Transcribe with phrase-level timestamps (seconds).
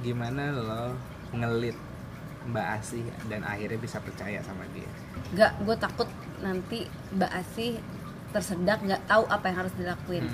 [0.00, 0.96] gimana lo
[1.36, 1.76] ngelit
[2.48, 4.88] Mbak Asih dan akhirnya bisa percaya sama dia
[5.36, 6.08] Gak, gue takut
[6.40, 7.76] nanti Mbak Asih
[8.30, 10.24] tersedak nggak tahu apa yang harus dilakuin.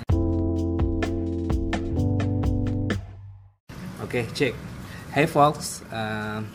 [3.97, 4.53] Oke, cek.
[5.11, 6.45] Hey folks, um,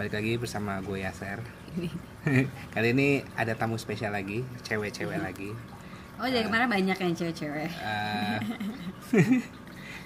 [0.00, 1.44] balik lagi bersama gue Yaser.
[2.74, 5.52] Kali ini ada tamu spesial lagi, cewek-cewek lagi.
[6.16, 7.70] Oh dari kemarin banyak yang cewek-cewek.
[7.84, 8.38] Uh,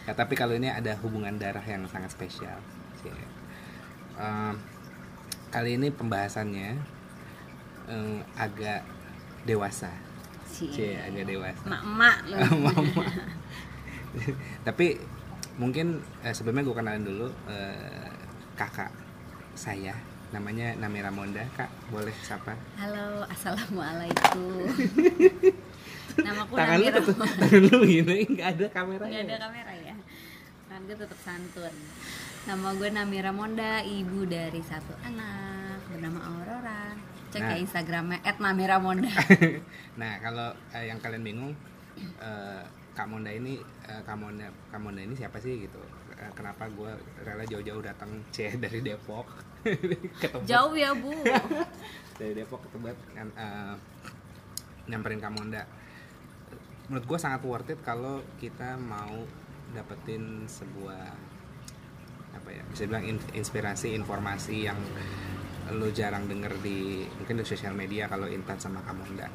[0.09, 2.57] ya, tapi kalau ini ada hubungan darah yang sangat spesial.
[4.17, 4.57] Um,
[5.53, 6.81] kali ini pembahasannya
[7.87, 8.83] um, agak
[9.45, 9.93] dewasa,
[10.49, 10.97] Cie.
[10.99, 11.63] agak dewasa.
[11.63, 12.37] Mak-mak lu.
[12.59, 13.05] Mama.
[14.65, 14.97] Tapi
[15.61, 18.11] mungkin eh, sebelumnya gue kenalin dulu eh,
[18.57, 18.91] kakak
[19.55, 19.95] saya
[20.29, 24.69] namanya Namira Monda kak boleh sapa Halo, assalamualaikum.
[26.27, 26.99] Namaku tangan lu Namira.
[27.01, 29.78] tuh tangan lu gini nggak ada kamera Nggak ada kamera ya.
[30.79, 31.75] Kan gue tetap santun.
[32.47, 36.95] Nama gue Namira Monda, ibu dari satu anak bernama Aurora.
[37.35, 37.51] Cek Nah.
[37.51, 39.11] ya Instagramnya @namiramonda.
[40.01, 41.51] nah kalau eh, yang kalian bingung
[41.99, 42.63] eh,
[42.95, 43.59] kak Monda ini
[43.91, 45.83] eh, kak Monda kak Monda ini siapa sih gitu
[46.15, 46.95] Eh, kenapa gue
[47.27, 49.27] rela jauh-jauh datang c dari Depok
[50.23, 50.47] ke Tebet.
[50.47, 51.11] Jauh ya bu.
[52.15, 53.75] dari Depok ke Tebet eh,
[54.87, 55.67] nyamperin Kamonda
[56.87, 59.27] menurut gue sangat worth it kalau kita mau
[59.73, 61.03] dapetin sebuah
[62.29, 64.79] apa ya bisa bilang in- inspirasi informasi yang
[65.69, 69.29] lo jarang denger di mungkin di sosial media kalau Intan sama Kamonda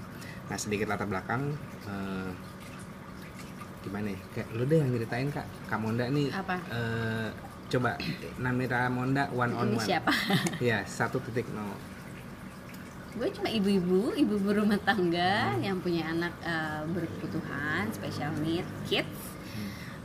[0.50, 1.54] nah sedikit latar belakang
[1.86, 2.30] eh,
[3.84, 4.20] gimana ya?
[4.32, 5.48] Kayak lu deh yang ceritain kak.
[5.68, 6.56] Kamonda nih Apa?
[6.72, 7.30] eh,
[7.68, 8.00] coba
[8.40, 9.84] Namira Monda one on one.
[9.84, 10.12] siapa?
[10.64, 11.76] ya satu titik nol.
[13.14, 19.36] Gue cuma ibu-ibu, ibu berumah tangga yang punya anak eh, berkebutuhan special need kids.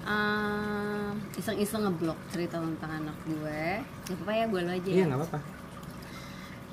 [0.08, 3.64] Eh, iseng-iseng ngeblok cerita tentang anak gue.
[4.08, 4.88] Gak apa-apa ya gue lo aja.
[4.88, 5.06] iya ya.
[5.06, 5.38] nggak apa-apa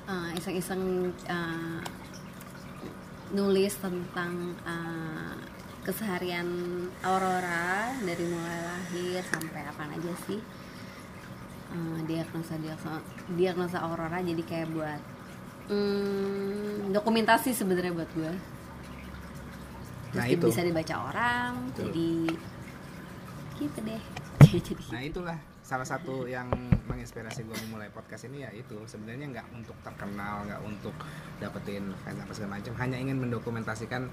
[0.06, 0.82] Eh, iseng-iseng
[1.26, 1.80] eh,
[3.28, 4.32] nulis tentang
[4.62, 5.34] eh,
[5.82, 6.46] keseharian
[7.02, 10.40] Aurora dari mulai lahir sampai apa aja sih
[11.66, 15.00] Eh, diagnosa diagnosa diagnosa Aurora jadi kayak buat
[15.66, 18.32] hmm, dokumentasi sebenarnya buat gue
[20.06, 20.46] terus Nah, itu.
[20.46, 21.82] bisa dibaca orang Betul.
[21.90, 22.10] jadi
[23.58, 24.02] gitu deh.
[24.88, 26.46] Nah itulah salah satu yang
[26.86, 30.94] menginspirasi gue memulai podcast ini ya itu sebenarnya nggak untuk terkenal nggak untuk
[31.36, 34.06] dapetin fans apa segala macam hanya ingin mendokumentasikan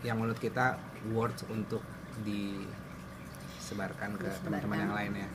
[0.00, 0.78] yang menurut kita
[1.10, 1.82] worth untuk
[2.22, 5.28] disebarkan ke teman-teman yang lainnya.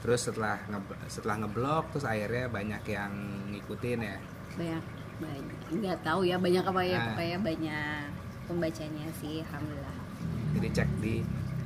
[0.00, 3.12] Terus setelah nge- setelah ngeblok terus akhirnya banyak yang
[3.52, 4.16] ngikutin ya.
[4.56, 4.84] Banyak
[5.18, 5.56] banyak.
[5.76, 7.04] Nggak tahu ya banyak apa ya Nah.
[7.12, 8.02] pokoknya banyak
[8.48, 9.96] pembacanya sih alhamdulillah.
[10.56, 11.14] Jadi cek di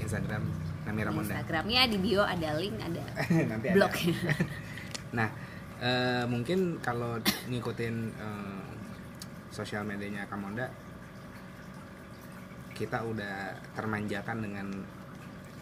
[0.03, 0.43] Instagram
[0.83, 3.03] Namira Di Monda Instagramnya di bio ada link ada
[3.51, 3.75] nanti ada.
[3.79, 4.15] blognya
[5.13, 5.29] Nah,
[5.77, 7.21] eh, mungkin kalau
[7.53, 8.65] ngikutin eh,
[9.53, 10.73] sosial medianya Kamonda,
[12.73, 14.67] kita udah termanjakan dengan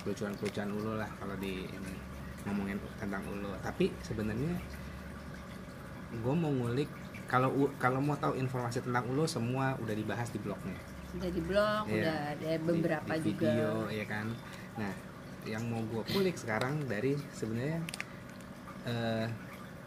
[0.06, 1.92] kelucuan-kelucuan ulu lah kalau di ini,
[2.46, 3.50] ngomongin tentang ulu.
[3.60, 4.54] Tapi sebenarnya
[6.10, 6.90] gue mau ngulik
[7.30, 10.78] kalau kalau mau tahu informasi tentang ulu semua udah dibahas di blognya.
[11.12, 11.94] Udah di blog Iya.
[11.96, 13.42] udah ada Di- beberapa di juga.
[13.44, 14.26] video ya kan?
[14.76, 14.92] Nah
[15.42, 17.80] yang mau gue kulik sekarang dari sebenarnya
[18.82, 19.26] eh,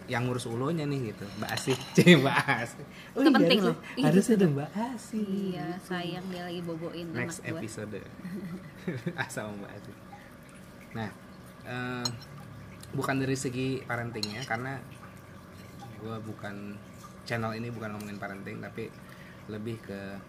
[0.04, 1.78] yang ngurus ulonya nih gitu mbak Asih.
[1.96, 2.84] Cih, mbak Asih.
[3.14, 3.76] Itu penting loh.
[3.98, 5.28] Harusnya ada mbak Asih.
[5.54, 8.02] Iya sayang dia lagi boboin next anak episode
[9.24, 9.96] asal mbak Asih.
[10.92, 11.10] Nah
[11.64, 12.06] eh,
[12.92, 14.78] bukan dari segi parentingnya karena
[15.98, 16.76] gue bukan
[17.24, 18.92] channel ini bukan ngomongin parenting tapi
[19.48, 20.20] lebih ke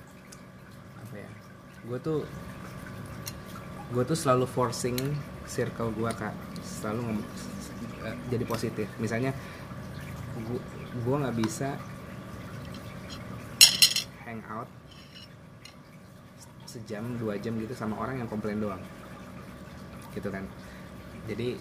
[1.04, 1.30] apa ya
[1.84, 2.24] gue tuh
[3.92, 4.96] gue tuh selalu forcing
[5.44, 6.32] circle gue kak.
[6.64, 7.20] Selalu
[8.04, 8.88] eh, jadi positif.
[8.96, 9.36] Misalnya
[10.34, 10.60] gue
[11.04, 11.76] gue nggak bisa
[14.24, 14.66] hang out
[16.64, 18.80] sejam dua jam gitu sama orang yang komplain doang.
[20.16, 20.48] Gitu kan.
[21.28, 21.60] Jadi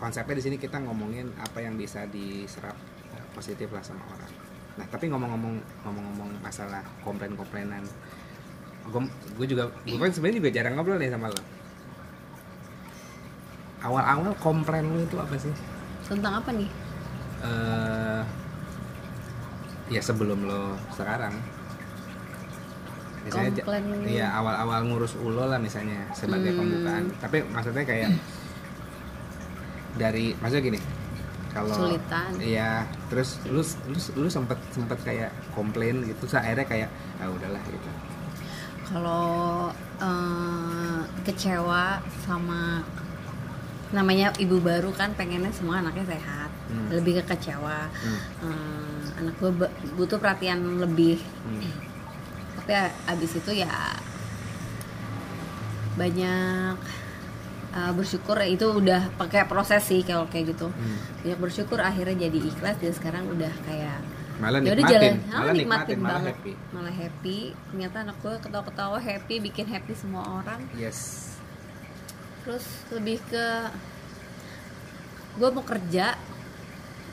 [0.00, 2.78] konsepnya di sini kita ngomongin apa yang bisa diserap
[3.12, 4.32] eh, positif lah sama orang.
[4.78, 7.82] Nah tapi ngomong-ngomong ngomong-ngomong masalah komplain-komplainan
[8.90, 9.02] gue
[9.36, 11.42] gue juga gue kan sebenarnya juga jarang ngobrol nih sama lo
[13.80, 15.52] awal-awal komplain lu itu apa sih
[16.04, 16.68] tentang apa nih
[17.40, 18.22] eh
[19.88, 21.32] ya sebelum lo sekarang
[23.20, 23.84] misalnya Komplain.
[24.06, 26.60] iya awal-awal ngurus ulo lah misalnya sebagai Hmm.
[26.60, 28.10] pembukaan tapi maksudnya kayak
[29.94, 30.80] dari maksudnya gini
[31.50, 32.30] kalau Kesulitan.
[32.38, 32.70] iya
[33.08, 36.88] terus lu lu lu sempet sempet kayak komplain gitu terus akhirnya kayak
[37.18, 37.90] ah udahlah gitu
[38.90, 42.82] kalau eh, kecewa sama
[43.90, 46.86] namanya ibu baru kan pengennya semua anaknya sehat Hmm.
[46.88, 48.18] lebih ke kecewa Hmm.
[48.46, 49.50] Eh, anak gue
[49.94, 51.66] butuh perhatian lebih Hmm.
[52.56, 52.70] tapi
[53.08, 53.70] abis itu ya
[55.92, 56.78] banyak
[57.70, 60.96] uh, bersyukur itu udah pakai proses sih kalau kayak gitu Hmm.
[61.20, 63.98] banyak bersyukur akhirnya jadi ikhlas dan sekarang udah kayak
[64.40, 64.90] malah ya udah nikmatin.
[64.90, 65.14] jalan.
[65.22, 66.34] Malah Ah, nikmatin nikmatin malah banget.
[66.34, 66.52] happy.
[66.70, 67.38] Malah happy.
[67.66, 70.60] Ternyata anak gue ketawa-ketawa happy bikin happy semua orang.
[70.74, 70.98] Yes.
[72.40, 73.46] Terus lebih ke
[75.32, 76.16] gue mau kerja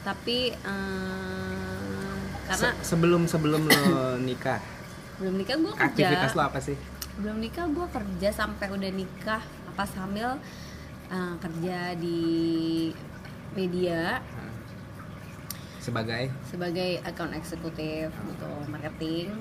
[0.01, 2.15] tapi eh,
[2.45, 3.83] karena Se- sebelum sebelum lo
[4.27, 4.63] nikah.
[5.17, 5.85] Belum nikah gue kerja.
[5.85, 6.77] Aktivitas lo apa sih?
[7.17, 9.43] Belum nikah gue kerja sampai udah nikah.
[9.73, 10.39] Pas hamil
[11.07, 12.21] eh, kerja di
[13.51, 14.23] media.
[15.87, 16.23] Sebagai?
[16.43, 19.31] Sebagai account eksekutif gitu marketing.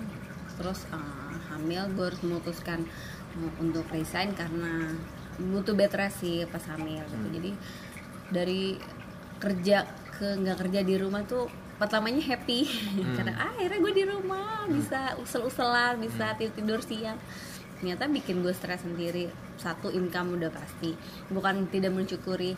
[0.54, 2.86] Terus eh, hamil gue harus memutuskan
[3.34, 4.94] eh, untuk resign karena
[5.36, 7.26] butuh bed rest sih pas hamil gitu.
[7.28, 7.34] Hmm.
[7.34, 7.50] jadi
[8.32, 8.62] dari
[9.36, 9.84] kerja
[10.16, 12.64] ke nggak kerja di rumah tuh pertamanya happy.
[13.20, 17.20] Karena ah, akhirnya gue di rumah bisa usel-uselan bisa tidur tidur siang.
[17.76, 19.28] Ternyata bikin gue stres sendiri.
[19.60, 20.96] Satu income udah pasti.
[21.28, 22.56] Bukan tidak mensyukuri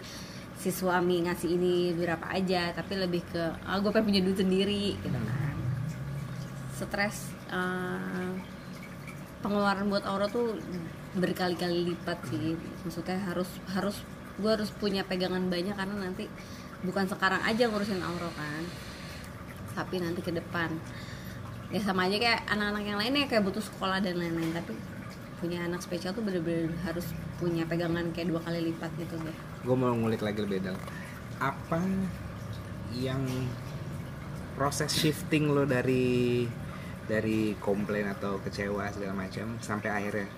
[0.59, 4.99] si suami ngasih ini berapa aja tapi lebih ke ah gue pengen punya duit sendiri
[4.99, 5.57] gitu kan.
[6.75, 8.33] Stres eh,
[9.39, 10.59] pengeluaran buat Aura tuh
[11.15, 12.59] berkali-kali lipat sih.
[12.83, 14.03] Maksudnya harus harus
[14.39, 16.27] gue harus punya pegangan banyak karena nanti
[16.83, 18.63] bukan sekarang aja ngurusin Aura kan
[19.79, 20.75] tapi nanti ke depan.
[21.71, 24.75] Ya sama aja kayak anak-anak yang lainnya kayak butuh sekolah dan lain-lain tapi
[25.39, 27.07] punya anak spesial tuh bener-bener harus
[27.39, 30.81] punya pegangan kayak dua kali lipat gitu deh gue mau ngulik lagi lebih dalam.
[31.37, 31.85] Apa
[32.97, 33.20] yang
[34.56, 36.49] proses shifting lo dari
[37.05, 40.29] dari komplain atau kecewa segala macam sampai akhirnya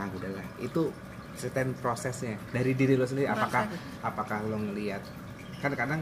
[0.00, 0.46] ah udahlah.
[0.56, 0.88] Itu
[1.36, 2.40] certain prosesnya.
[2.48, 3.68] Dari diri lo sendiri apakah
[4.00, 5.04] apakah lo ngelihat
[5.60, 6.00] kan kadang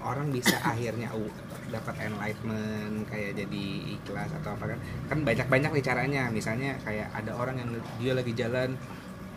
[0.00, 1.30] orang bisa akhirnya uh,
[1.68, 3.64] dapat enlightenment kayak jadi
[4.00, 4.78] ikhlas atau apa kan?
[5.12, 6.22] Kan banyak banyak nih caranya.
[6.32, 7.68] Misalnya kayak ada orang yang
[8.00, 8.72] dia lagi jalan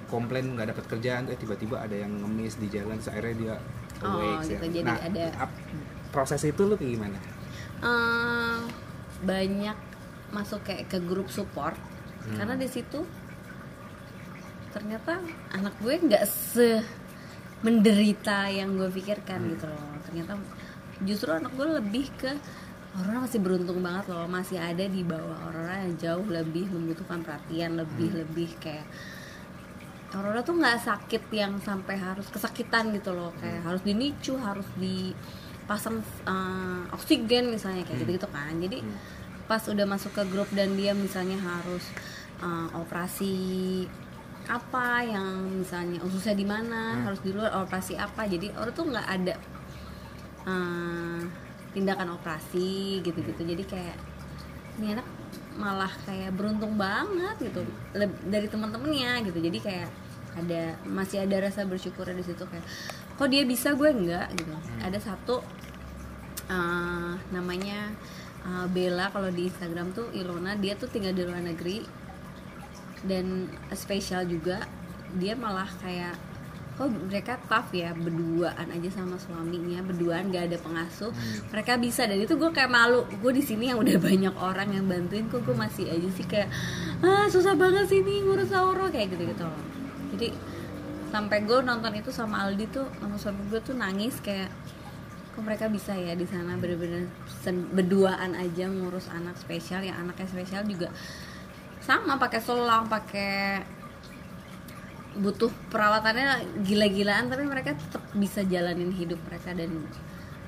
[0.06, 3.56] komplain nggak dapat kerjaan eh tiba-tiba ada yang ngemis di jalan terus akhirnya dia
[3.98, 4.52] Oh, awake gitu.
[4.52, 4.60] ya.
[4.62, 5.50] Jadi nah ada-
[6.10, 7.18] proses itu lo kayak gimana
[7.78, 8.60] Eh,
[9.22, 9.78] banyak
[10.30, 11.75] masuk kayak ke grup support
[12.22, 12.36] Hmm.
[12.36, 13.06] karena di situ
[14.72, 15.22] ternyata
[15.52, 16.84] anak gue nggak se
[17.62, 19.51] menderita yang gue pikirkan Hmm.
[19.51, 20.34] gitu loh ternyata
[21.01, 22.31] justru anak gue lebih ke
[22.94, 27.75] Aurora masih beruntung banget loh masih ada di bawah Aurora yang jauh lebih membutuhkan perhatian
[27.75, 28.19] lebih Hmm.
[28.22, 28.88] lebih kayak
[30.15, 33.67] Aurora tuh nggak sakit yang sampai harus kesakitan gitu loh kayak Hmm.
[33.67, 38.03] harus dinicu harus dipasang uh, oksigen misalnya kayak Hmm.
[38.06, 38.95] gitu gitu kan jadi Hmm.
[39.45, 41.83] pas udah masuk ke grup dan dia misalnya harus
[42.39, 43.35] uh, operasi
[44.45, 47.03] apa yang misalnya ususnya di mana Hmm.
[47.06, 49.35] harus di luar operasi apa jadi orang tuh nggak ada
[50.45, 51.19] uh,
[51.71, 53.97] tindakan operasi gitu-gitu jadi kayak
[54.77, 55.07] ini anak
[55.56, 57.63] malah kayak beruntung banget gitu
[57.94, 59.89] Leb- dari teman-temannya gitu jadi kayak
[60.36, 62.66] ada masih ada rasa bersyukur di situ kayak
[63.16, 64.28] kok dia bisa gue enggak?
[64.36, 64.52] Gitu.
[64.84, 65.40] Ada satu
[66.52, 67.96] uh, namanya
[68.44, 71.82] uh, Bella kalau di Instagram tuh Ilona dia tuh tinggal di luar negeri
[73.08, 74.66] dan spesial juga
[75.16, 76.18] dia malah kayak
[76.76, 81.08] kok mereka tough ya berduaan aja sama suaminya berduaan gak ada pengasuh.
[81.56, 84.84] Mereka bisa dan itu gue kayak malu gue di sini yang udah banyak orang yang
[84.84, 86.51] bantuin kok gue masih aja sih kayak
[87.00, 89.75] ah susah banget sih nih ngurus Auro kayak gitu gitu loh
[90.15, 90.31] jadi
[91.12, 94.50] sampai gue nonton itu sama Aldi tuh sama suami gue tuh nangis kayak
[95.36, 97.12] kok mereka bisa ya di sana bener-bener
[97.75, 100.89] berduaan aja ngurus anak spesial yang anaknya spesial juga
[101.84, 103.62] sama pakai selang pakai
[105.15, 109.72] butuh perawatannya gila-gilaan tapi mereka tetap bisa jalanin hidup mereka dan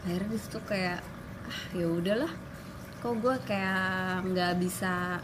[0.03, 0.99] akhirnya di situ kayak
[1.47, 2.31] ah ya udahlah
[2.99, 5.23] kok gue kayak nggak bisa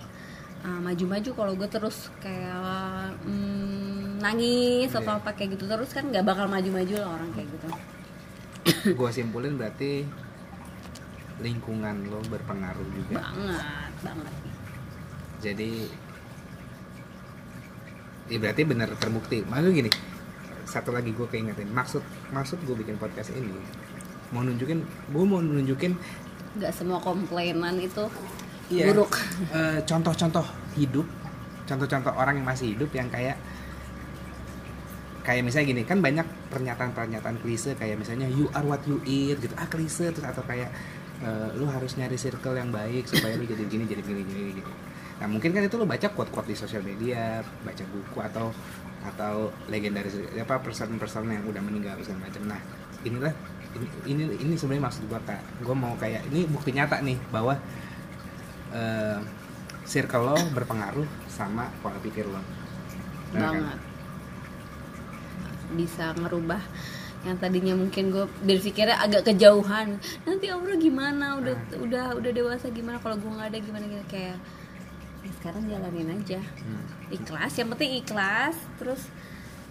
[0.64, 5.20] uh, maju-maju kalau gue terus kayak mm, nangis atau Iya.
[5.22, 5.64] apa kayak gitu.
[5.68, 7.68] Terus kan nggak bakal maju-maju lah orang kayak gitu.
[9.00, 10.08] Gue simpulin berarti
[11.44, 13.20] lingkungan lo berpengaruh juga.
[13.20, 14.34] Banget banget.
[15.44, 15.72] Jadi
[18.32, 19.44] ya berarti benar terbukti.
[19.44, 19.92] Maksud gini
[20.64, 21.68] satu lagi gue keingetin.
[21.76, 22.00] Maksud
[22.32, 23.52] maksud gue bikin podcast ini
[24.34, 24.82] mau nunjukin
[25.14, 25.94] gue mau nunjukin
[26.58, 28.10] nggak semua komplainan itu
[28.74, 28.86] Iya.
[28.92, 29.12] buruk.
[29.54, 31.06] Eh, contoh-contoh hidup
[31.64, 33.40] contoh-contoh orang yang masih hidup yang kayak
[35.24, 39.56] kayak misalnya gini kan banyak pernyataan-pernyataan klise kayak misalnya you are what you eat gitu.
[39.56, 40.68] Ah klise terus atau kayak
[41.24, 44.72] eh, lu harus nyari circle yang baik supaya lu jadi gini jadi gini gini gitu.
[45.24, 48.52] Nah mungkin kan itu lo baca quote-quote di sosial media baca buku atau
[49.04, 52.44] atau legendaris apa person-person yang udah meninggal segala macam.
[52.52, 52.60] Nah
[53.08, 53.32] inilah
[53.74, 55.40] ini ini, ini sebenarnya maksud gua kak.
[55.64, 57.56] Gua mau kayak ini bukti nyata nih bahwa
[58.74, 59.20] eh,
[59.86, 62.42] circle lo berpengaruh sama pola pikir lo.
[63.32, 63.54] Benar kan?
[63.62, 63.80] banget.
[65.74, 66.62] Bisa ngerubah
[67.24, 69.96] yang tadinya mungkin gue berpikirnya agak kejauhan.
[70.28, 71.40] Nanti Aura gimana?
[71.40, 73.00] Udah udah udah dewasa gimana?
[73.00, 74.38] Kalau gue nggak ada gimana gitu kayak
[75.24, 76.40] ya sekarang jalanin aja.
[76.40, 76.84] Hmm.
[77.08, 78.56] ikhlas yang penting ikhlas.
[78.76, 79.08] Terus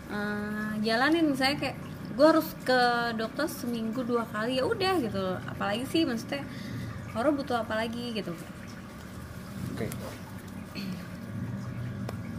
[0.09, 1.29] eh, jalanin.
[1.29, 1.77] Misalnya kayak
[2.13, 2.81] gue harus ke
[3.21, 5.37] dokter seminggu dua kali ya udah gitu.
[5.45, 6.49] Apalagi sih maksudnya
[7.13, 8.33] orang butuh apa lagi gitu
[9.83, 9.91] Oke.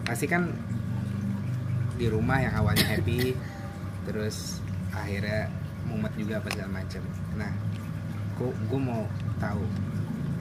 [0.03, 0.51] Pasti kan
[1.95, 3.35] di rumah yang awalnya happy,
[4.07, 4.59] terus
[4.91, 5.47] akhirnya
[5.87, 7.03] mumet juga apa segala macam.
[7.35, 7.51] Nah,
[8.39, 9.03] gue gue mau
[9.39, 9.63] tahu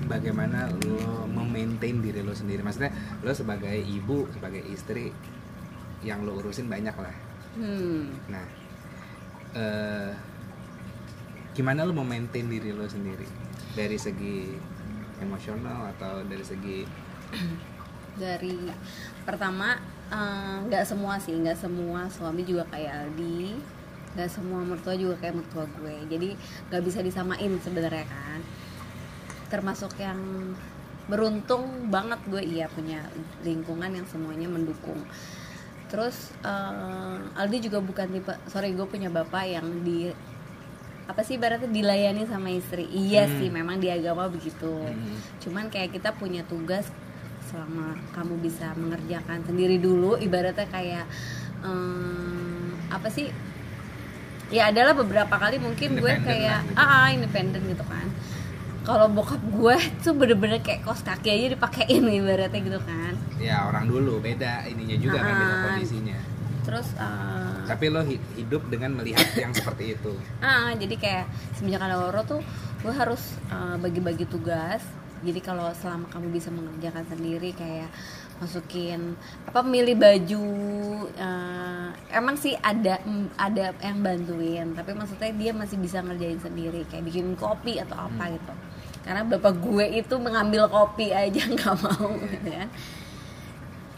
[0.06, 2.62] bagaimana lo memaintain diri lo sendiri.
[2.62, 2.90] Maksudnya
[3.22, 5.10] lo sebagai ibu, sebagai istri
[6.02, 7.14] yang lo urusin banyak lah.
[7.58, 8.46] hmm Nah,
[9.54, 10.10] eh,
[11.54, 13.28] gimana lo memaintain diri lo sendiri
[13.76, 14.56] dari segi
[15.22, 16.78] emosional atau dari segi
[18.22, 18.68] dari
[19.24, 19.78] pertama
[20.12, 23.56] eh, nggak semua sih nggak semua suami juga kayak Aldi
[24.12, 25.96] nggak semua mertua juga kayak mertua gue.
[26.08, 26.28] Jadi
[26.68, 28.40] nggak bisa disamain sebenarnya kan.
[29.48, 30.20] Termasuk yang
[31.10, 33.02] beruntung banget gue iya punya
[33.42, 35.00] lingkungan yang semuanya mendukung.
[35.88, 40.12] Terus eh, Aldi juga bukan tipe sorry gue punya bapak yang di
[41.04, 42.86] apa sih ibaratnya dilayani sama istri?
[42.86, 43.34] Iya Hmm.
[43.36, 44.70] sih memang di agama begitu.
[44.72, 45.18] Hmm.
[45.38, 46.86] cuman kayak kita punya tugas
[47.44, 51.04] selama kamu bisa mengerjakan sendiri dulu ibaratnya kayak
[51.62, 52.54] em,
[52.88, 53.28] apa sih?
[54.48, 56.78] Ya adalah beberapa kali mungkin gue kayak lah.
[56.78, 58.04] ah ah, independen gitu kan.
[58.82, 63.14] Kalau bokap gue tuh bener-bener kayak kos kaki aja dipakein ibaratnya gitu kan.
[63.38, 65.62] Ya orang dulu beda ininya juga kan beda Ah.
[65.66, 66.18] kondisinya
[66.62, 70.12] terus eh, tapi lo hi- hidup dengan melihat yang seperti itu.
[70.42, 71.24] Ah, jadi kayak
[71.58, 72.42] semenjak ada Oro tuh
[72.82, 74.82] gue harus uh, bagi-bagi tugas.
[75.22, 77.86] Jadi kalau selama kamu bisa mengerjakan sendiri kayak
[78.42, 79.14] masukin
[79.46, 80.46] apa milih baju
[81.14, 84.74] uh, emang sih ada mm, ada yang bantuin.
[84.74, 88.54] Tapi maksudnya dia masih bisa ngerjain sendiri kayak bikin kopi atau apa gitu.
[89.06, 92.70] Karena bapak gue itu mengambil kopi aja nggak mau gitu kan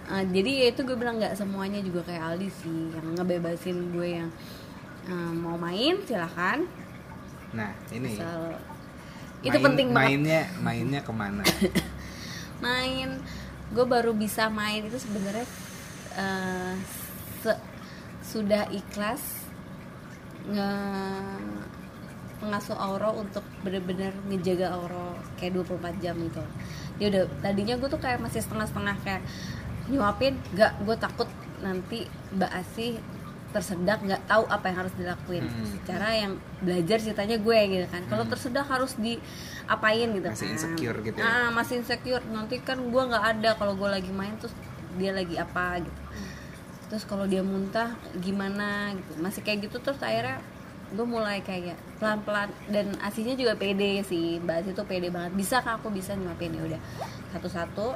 [0.05, 4.09] Uh, jadi ya itu gue bilang nggak semuanya juga kayak Aldi sih yang ngebebasin gue
[4.21, 4.29] yang
[5.09, 6.61] uh, mau main silahkan
[7.57, 8.13] nah ini.
[8.13, 8.61] Asal
[9.41, 10.09] itu main- penting banget.
[10.21, 11.45] mainnya mainnya ke mana?
[12.65, 13.21] Main.
[13.73, 15.45] Gue baru bisa main itu sebenarnya
[16.17, 16.73] uh,
[17.41, 17.65] se-
[18.23, 19.21] sudah ikhlas
[20.45, 20.71] nge
[22.45, 26.45] mengasuh Auro untuk bener-bener ngejaga Auro kayak 24 jam gitu.
[27.01, 29.23] Dia udah tadinya gue tuh kayak masih setengah-setengah kayak
[29.89, 31.29] nyuapin nggak gue takut
[31.61, 33.01] nanti Mbak Asih
[33.55, 35.47] tersedak nggak tahu apa yang harus dilakuin.
[35.47, 35.67] Hmm.
[35.79, 38.03] secara yang belajar ceritanya gue gitu kan.
[38.11, 40.27] Kalau tersedak harus diapain gitu.
[40.27, 41.25] Masih kan insecure gitu ya?
[41.25, 42.25] ah masih insecure.
[42.35, 44.51] Nanti kan gue nggak ada kalau gue lagi main terus
[44.99, 46.01] dia lagi apa gitu.
[46.91, 49.23] Terus kalau dia muntah gimana gitu.
[49.23, 50.43] Masih kayak gitu terus akhirnya
[50.91, 52.51] gue mulai kayak pelan-pelan.
[52.67, 54.43] Dan aslinya juga pede sih.
[54.43, 55.31] Mbak Asih tuh pede banget.
[55.39, 56.59] Bisa kak aku bisa nyuapin?
[56.59, 56.81] Ya udah
[57.39, 57.95] satu-satu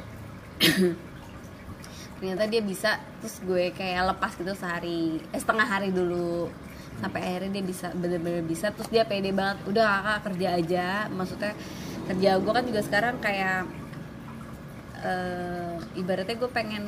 [2.19, 6.51] ternyata dia bisa terus gue kayak lepas gitu sehari eh, setengah hari dulu.
[6.99, 9.63] Sampai akhirnya dia bisa bener-bener bisa terus dia pede banget.
[9.71, 10.87] Udah kakak kerja aja.
[11.15, 11.53] Maksudnya
[12.11, 13.63] kerja gue kan juga sekarang kayak
[15.03, 16.85] eh, ibaratnya gue pengen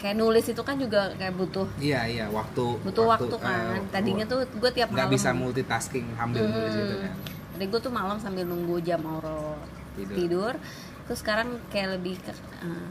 [0.00, 3.76] kayak nulis itu kan juga kayak butuh iya iya waktu butuh waktu, kan.
[3.76, 7.14] eh, tadinya tuh gue tiap nggak malam bisa multitasking ambil nulis gitu kan.
[7.52, 9.60] Tadi gue tuh malam sambil nunggu jam Auro
[9.96, 10.16] Tidur.
[10.16, 10.52] tidur.
[11.04, 12.88] Terus sekarang kayak lebih ke, eh,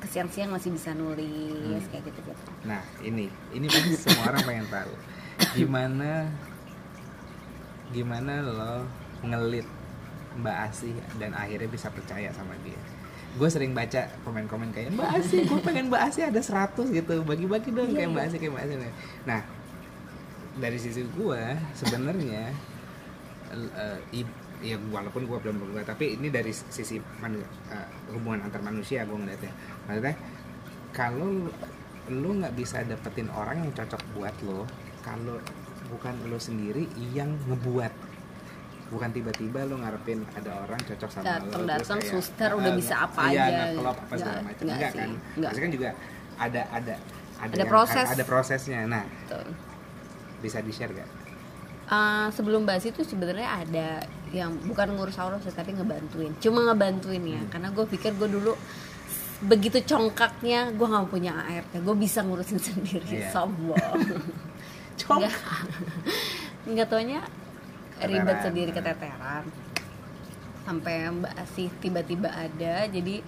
[0.00, 2.42] ke siang-siang masih bisa nulis kayak gitu gitu.
[2.64, 4.92] Nah ini, ini pasti semua orang pengen tahu
[5.52, 6.28] gimana
[7.90, 8.74] gimana lo
[9.20, 9.66] ngelit
[10.40, 12.78] Mbak Asih dan akhirnya bisa percaya sama dia.
[13.36, 17.70] Gue sering baca komen-komen kayak Mbak Asih, gue pengen Mbak Asih ada 100 gitu, bagi-bagi
[17.70, 18.28] dong Iya, kayak Mbak iya.
[18.30, 18.78] Asih kayak Mbak Asih.
[19.26, 19.40] Nah
[20.56, 21.42] dari sisi gue
[21.74, 22.44] sebenarnya
[24.10, 29.02] i- ya walaupun gue belum berubah tapi ini dari sisi manu- eh, hubungan antar manusia
[29.02, 29.52] gue ngeliatnya
[29.84, 30.14] maksudnya
[30.90, 31.48] kalau
[32.10, 34.68] lu nggak bisa dapetin orang yang cocok buat lo
[35.00, 35.40] kalau
[35.88, 37.92] bukan lo sendiri yang ngebuat
[38.90, 42.76] bukan tiba-tiba lo ngarepin ada orang cocok sama lo terus Datang-datang kayak, suster udah eh,
[42.76, 43.62] bisa apa iya, aja.
[43.64, 45.48] ngeklop apa segala macam nggak enggak sih, kan nggak.
[45.48, 45.88] pasti kan juga
[46.36, 46.94] ada ada
[47.40, 48.06] Ada yang- proses.
[48.06, 49.48] ada prosesnya nah Tuh.
[50.38, 51.08] bisa di share gak
[51.90, 53.88] Eh, sebelum bahas itu sebenarnya ada
[54.30, 56.30] yang bukan ngurus Auro sih tapi ngebantuin.
[56.38, 57.50] Cuma ngebantuin ya, Hmm.
[57.50, 58.54] karena gue pikir gue dulu
[59.42, 63.32] begitu congkaknya gue nggak punya ART gue bisa ngurusin sendiri Iya.
[63.32, 63.80] sombong
[65.00, 65.32] Congkak.
[66.62, 67.24] nggak taunya
[67.98, 69.48] ribet sendiri keteteran
[70.62, 73.24] sampai mbak Asih tiba-tiba ada jadi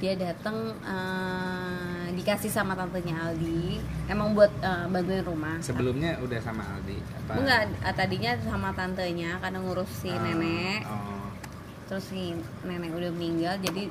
[0.00, 3.76] dia datang eh, dikasih sama tantenya Aldi.
[4.08, 5.60] Emang buat eh, bantuin rumah.
[5.60, 7.32] Sebelumnya udah sama Aldi apa?
[7.36, 10.82] enggak eh, tadinya sama tantenya karena ngurus si Oh, nenek.
[10.88, 11.28] Oh.
[11.84, 13.90] terus si nenek udah meninggal jadi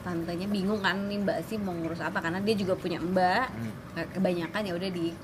[0.00, 2.18] tantenya bingung kan nih mbak sih mau ngurus apa?
[2.18, 3.46] Karena dia juga punya mbak.
[3.48, 3.72] Hmm.
[4.10, 5.14] Kebanyakan ya udah di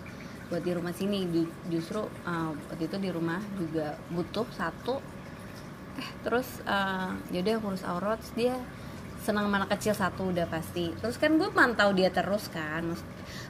[0.47, 1.27] buat di rumah sini.
[1.27, 5.03] Ju- justru uh, waktu itu di rumah juga butuh satu.
[5.99, 8.55] Eh terus uh, jadi ngurus aurat dia
[9.21, 10.91] senang mana kecil satu udah pasti.
[10.97, 12.83] Terus kan gue mantau dia terus kan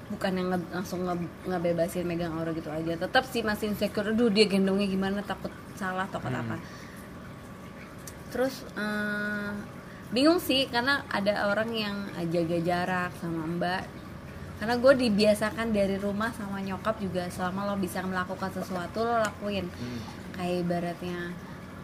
[0.08, 2.98] bukan yang nge- langsung nge- ngebebasin megang aura gitu aja.
[2.98, 6.42] Tetap sih masih insecure aduh dia gendongnya gimana takut salah takut Hmm.
[6.44, 6.56] apa
[8.30, 9.50] terus eh,
[10.10, 11.96] bingung sih karena ada orang yang
[12.30, 13.82] jaga jarak sama mbak.
[14.60, 19.66] Karena gue dibiasakan dari rumah sama nyokap juga selama lo bisa melakukan sesuatu lo lakuin.
[19.66, 20.00] Hmm.
[20.30, 21.20] kayak ibaratnya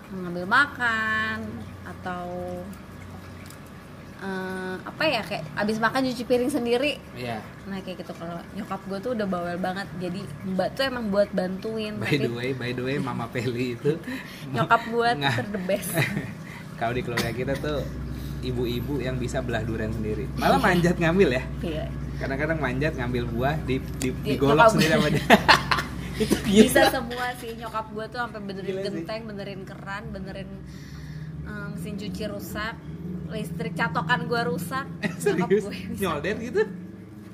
[0.09, 1.39] ngambil makan
[1.85, 2.31] atau
[4.19, 7.39] eh, apa ya kayak abis makan cuci piring sendiri Iya.
[7.65, 11.29] nah kayak gitu kalau nyokap gue tuh udah bawel banget jadi mbak tuh emang buat
[11.31, 13.93] bantuin By tapi the way, by the way, Mama Peli itu
[14.55, 15.35] nyokap gue Nggak.
[15.35, 15.93] ter the best
[16.79, 17.81] kalau di keluarga kita tuh
[18.39, 20.29] ibu-ibu yang bisa belah durian sendiri.
[20.37, 21.43] Malah manjat ngambil ya.
[21.59, 21.85] Iya.
[22.17, 25.25] Kadang-kadang manjat ngambil buah di di, Di- digolok sendiri sama dia.
[26.23, 28.87] itu bisa semua sih nyokap gue tuh sampai benerin Gila sih.
[28.93, 30.49] genteng benerin keran benerin
[31.47, 32.75] eh, mesin cuci rusak
[33.27, 35.65] listrik catokan gue rusak nyokap Serius?
[35.65, 35.75] gue.
[35.99, 36.63] Nyolder gitu?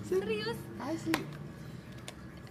[0.02, 1.21] serius Asli.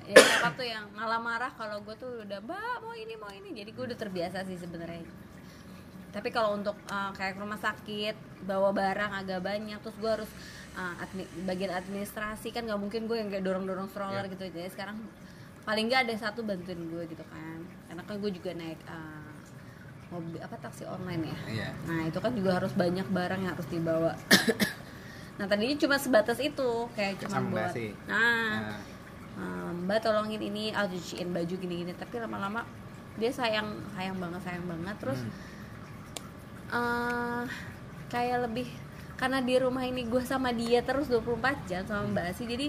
[0.04, 3.54] ya nyokap tuh yang malah marah kalau gue tuh udah mbak mau ini mau ini
[3.54, 5.06] jadi gue udah terbiasa sih sebenarnya
[6.12, 10.32] tapi kalau untuk eh, kayak ke rumah sakit bawa barang agak banyak terus gue harus
[10.74, 14.32] eh, admi- bagian administrasi kan nggak mungkin gue yang kayak dorong dorong stroller Iya.
[14.32, 14.98] gitu jadi sekarang
[15.62, 19.21] paling nggak ada satu bantuin gue gitu kan karena kan gue juga naik eh,
[20.12, 21.70] mobil apa taksi online ya Iya.
[21.88, 24.12] Nah itu kan juga harus banyak barang yang harus dibawa.
[25.40, 27.72] nah tadinya cuma sebatas itu kayak cuma buat.
[27.72, 27.96] sih.
[28.06, 28.76] Nah,
[29.32, 31.96] Nah, eh, Mbak tolongin ini, aku cuciin baju gini-gini.
[31.96, 32.68] Tapi lama-lama
[33.16, 34.96] dia sayang, sayang banget, sayang banget.
[35.00, 35.32] Terus Hmm.
[36.72, 37.44] eh
[38.08, 38.68] kayak lebih
[39.16, 42.68] karena di rumah ini gue sama dia terus 24 jam sama Mbak Asi jadi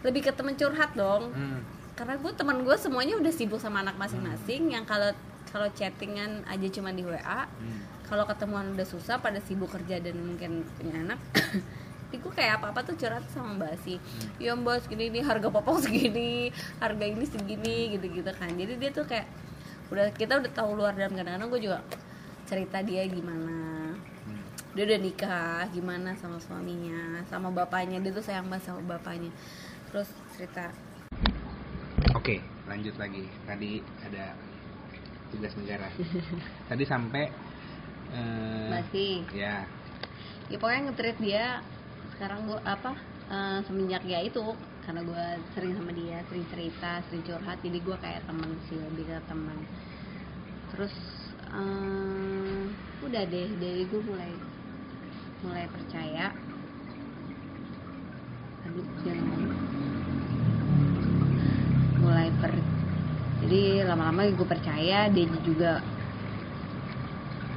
[0.00, 1.60] lebih ke temen curhat dong hmm.
[1.94, 5.10] karena gue teman gue semuanya udah sibuk sama anak masing-masing yang kalau
[5.48, 7.80] kalau chattingan aja cuma di WA Hmm.
[8.06, 11.20] kalau ketemuan udah susah pada sibuk kerja dan mungkin punya anak
[12.08, 14.00] jadi gue kayak apa-apa tuh curhat sama Mbak Asi
[14.40, 16.48] ya mbak segini ini harga popok segini
[16.80, 18.48] harga ini segini gitu-gitu kan.
[18.48, 19.28] Jadi dia tuh kayak
[19.92, 21.84] udah kita udah tahu luar dalam kadang-kadang gue juga
[22.48, 23.92] cerita dia gimana.
[24.24, 24.40] Hmm.
[24.72, 28.00] dia udah nikah gimana sama suaminya sama bapaknya.
[28.00, 29.28] Dia tuh sayang banget sama bapaknya.
[29.92, 30.72] Terus cerita.
[32.16, 33.28] Oke, lanjut lagi.
[33.44, 34.32] Tadi ada
[35.32, 35.88] tugas negara.
[36.70, 37.24] Tadi sampai
[38.14, 39.14] eh, masih.
[39.32, 39.64] ya.
[40.48, 41.44] Ya pokoknya nge dia
[42.16, 42.92] sekarang gue apa
[43.30, 44.42] eh, semenjak ya itu
[44.88, 49.04] karena gue sering sama dia sering cerita sering curhat jadi gue kayak teman sih lebih
[49.04, 49.58] ke teman
[50.72, 50.94] terus
[51.52, 52.64] eh,
[53.04, 54.32] udah deh dari gue mulai
[55.42, 56.34] mulai percaya.
[58.66, 59.42] Aduh jangan.
[62.02, 62.77] Mulai per
[63.48, 65.80] jadi lama-lama gue percaya dia juga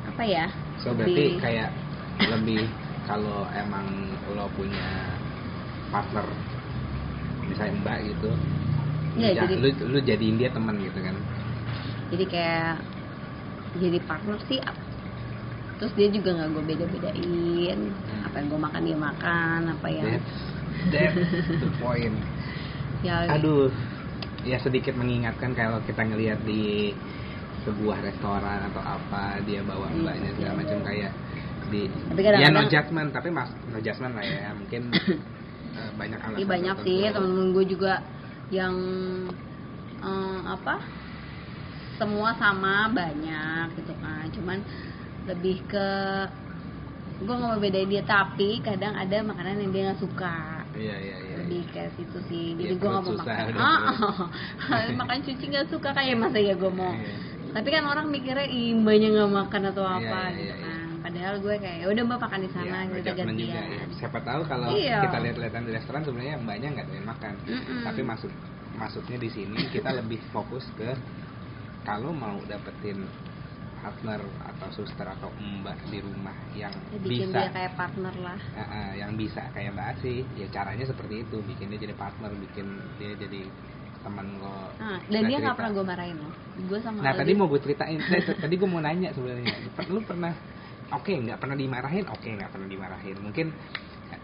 [0.07, 0.47] apa ya
[0.79, 1.69] So berarti lebih- kayak
[2.31, 2.63] lebih
[3.03, 3.85] kalau emang
[4.25, 4.87] lo punya
[5.91, 6.23] partner
[7.43, 8.31] misalnya mbak gitu
[9.11, 11.11] Iya, ya, jadi- lu lu jadiin dia teman gitu kan?
[12.07, 12.79] Jadi kayak
[13.75, 14.63] jadi partner sih
[15.75, 17.79] terus dia juga nggak gue beda-bedain
[18.23, 20.31] apa yang gue makan dia makan apa yang that's
[20.95, 21.19] that's
[21.59, 22.15] the point.
[23.03, 23.67] Ya aduh
[24.41, 26.93] ya sedikit mengingatkan kalau kita ngelihat di
[27.61, 30.59] sebuah restoran atau apa dia bawa Iya, mbaknya segala iya.
[30.65, 31.11] macam kayak
[31.71, 34.51] di Tapi ya no judgment tapi mas no judgment lah ya.
[34.57, 34.81] Mungkin
[35.77, 36.99] eh, banyak alasan Iya banyak sih.
[37.13, 37.93] Temen-temen gue juga
[38.49, 38.75] yang
[40.01, 40.75] eh, apa
[42.01, 44.25] semua sama banyak gitu kan.
[44.33, 44.57] Cuman
[45.29, 45.87] lebih ke
[47.21, 51.15] gue nggak mau bedain dia tapi kadang ada makanan yang dia nggak suka iya iya
[51.19, 53.63] iya lebih kayak situ sih jadi Iya, gue nggak mau makan udah
[54.71, 57.15] ah, makan cuci nggak suka kayak masa ya gue mau Iya.
[57.51, 61.35] tapi kan orang mikirnya imbanya nggak makan atau Iya, apa iya, gitu iya, kan padahal
[61.41, 63.83] gue kayak "Ya udah mbak makan di sana Iya, kita juga, gantian ya.
[63.97, 64.99] Siapa tahu kalau Iya.
[65.01, 67.33] kita lihat-lihatan di restoran sebenarnya mbaknya nggak doyan makan.
[67.41, 67.79] Mm-mm.
[67.83, 68.31] Tapi maksud
[68.77, 70.93] maksudnya di sini kita lebih fokus ke
[71.81, 73.09] kalau mau dapetin
[73.81, 77.37] partner atau suster atau mbak di rumah yang Ya, bikin bisa.
[77.41, 78.39] dia kayak partner lah.
[78.53, 80.21] Ah, ah, yang bisa kayak Mbak Asih.
[80.37, 82.67] Ya caranya seperti itu bikin dia jadi partner bikin
[83.01, 83.41] dia jadi
[84.01, 84.69] teman lo.
[84.77, 86.33] Nah, dan dia nggak pernah gue marahin loh.
[86.69, 87.99] Gue sama nah Aldi- tadi mau gue ceritain.
[88.01, 89.49] Eh, tadi gue mau nanya sebenarnya.
[89.89, 90.33] Lu pernah
[90.93, 92.05] oke nggak pernah dimarahin?
[92.09, 93.17] Oke nggak pernah dimarahin.
[93.17, 93.47] Mungkin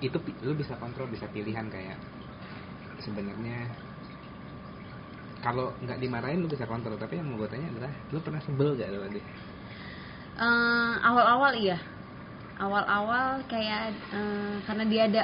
[0.01, 1.97] itu lu bisa kontrol bisa pilihan kayak
[3.01, 3.69] sebenarnya
[5.37, 6.97] kalau nggak dimarahin lu bisa kontrol.
[6.97, 9.21] Tapi yang mau gue tanya adalah lu pernah sebel gak lu tadi
[10.37, 11.81] Eh, awal-awal iya.
[12.61, 15.23] Awal-awal kayak eh, karena dia ada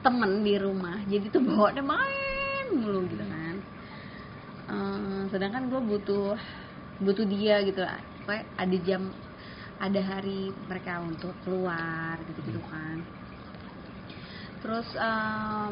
[0.00, 3.54] temen di rumah jadi tuh bawa dia main mulu gitu kan.
[4.72, 6.40] Eh, sedangkan gue butuh
[7.04, 7.84] butuh dia gitu
[8.24, 9.02] Pokoknya ada jam
[9.78, 13.04] ada hari mereka untuk keluar gitu gitu kan.
[14.64, 15.70] Terus eh,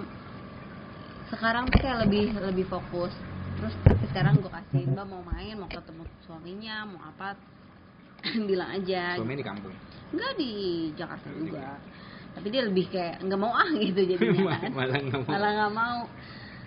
[1.32, 3.16] sekarang tuh kayak lebih lebih fokus.
[3.56, 3.72] Terus
[4.12, 7.55] sekarang gue kasih mbak mau main mau ketemu suaminya mau apa
[8.50, 9.16] bilang aja.
[9.16, 9.74] Suaminya di kampung?
[10.12, 10.50] Enggak di
[10.94, 11.66] Jakarta juga.
[12.36, 14.56] Tapi dia lebih kayak nggak mau ah gitu jadinya.
[14.60, 15.30] Kan malah nggak mau.
[15.32, 15.98] Malah nggak mau.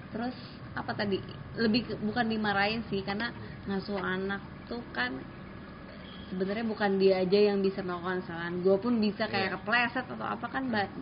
[0.09, 0.35] Terus
[0.73, 1.17] apa tadi?
[1.59, 3.29] Lebih bukan dimarahin sih karena
[3.67, 5.13] ngasuh anak tuh kan
[6.29, 8.61] sebenarnya bukan dia aja yang bisa melakukan kesalahan.
[8.61, 9.55] Gue pun bisa kayak Iya.
[9.57, 10.93] kepleset atau apa kan ba-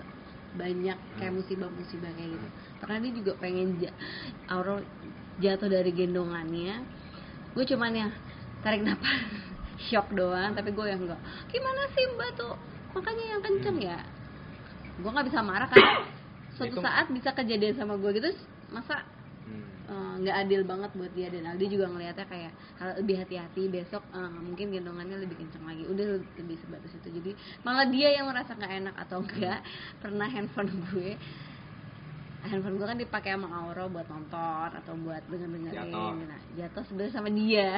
[0.55, 2.47] banyak kayak musibah-musibah kayak gitu.
[2.79, 3.91] Karena dia juga pengen ja
[5.37, 6.81] jatuh dari gendongannya.
[7.53, 8.09] Gue cuman ya
[8.65, 9.46] tarik nafas
[9.77, 12.55] shock doang tapi gue yang enggak gimana sih mbak tuh?
[12.97, 13.99] Makanya yang kenceng ya?
[14.97, 16.01] Gue nggak bisa marah karena
[16.57, 18.29] suatu Itu- saat bisa kejadian sama gue gitu
[18.73, 19.05] masa
[19.47, 19.63] Hmm.
[19.87, 21.31] eh, nggak adil banget buat dia.
[21.31, 22.51] Dan Aldi juga ngelihatnya kayak
[22.99, 25.87] lebih hati-hati besok eh, mungkin gendongannya lebih kenceng lagi.
[25.87, 27.07] Udah lebih sebatas itu.
[27.15, 27.31] Jadi
[27.63, 29.63] malah dia yang merasa nggak enak atau enggak
[30.03, 31.15] pernah handphone gue
[32.47, 36.12] handphone gue kan dipakai sama Auro buat nonton atau buat denger dengerin Jatuh.
[36.23, 37.69] nah, jatuh sebenarnya sama dia.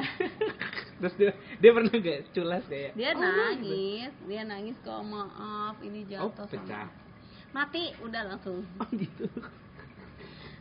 [1.00, 2.90] Terus dia dia pernah gak culas kayak?
[2.92, 6.86] Dia "Oh, nangis dia nangis kok maaf ini oh jatuh pecah.
[6.86, 6.98] sama
[7.50, 8.62] mati udah langsung.
[8.78, 9.26] Oh gitu.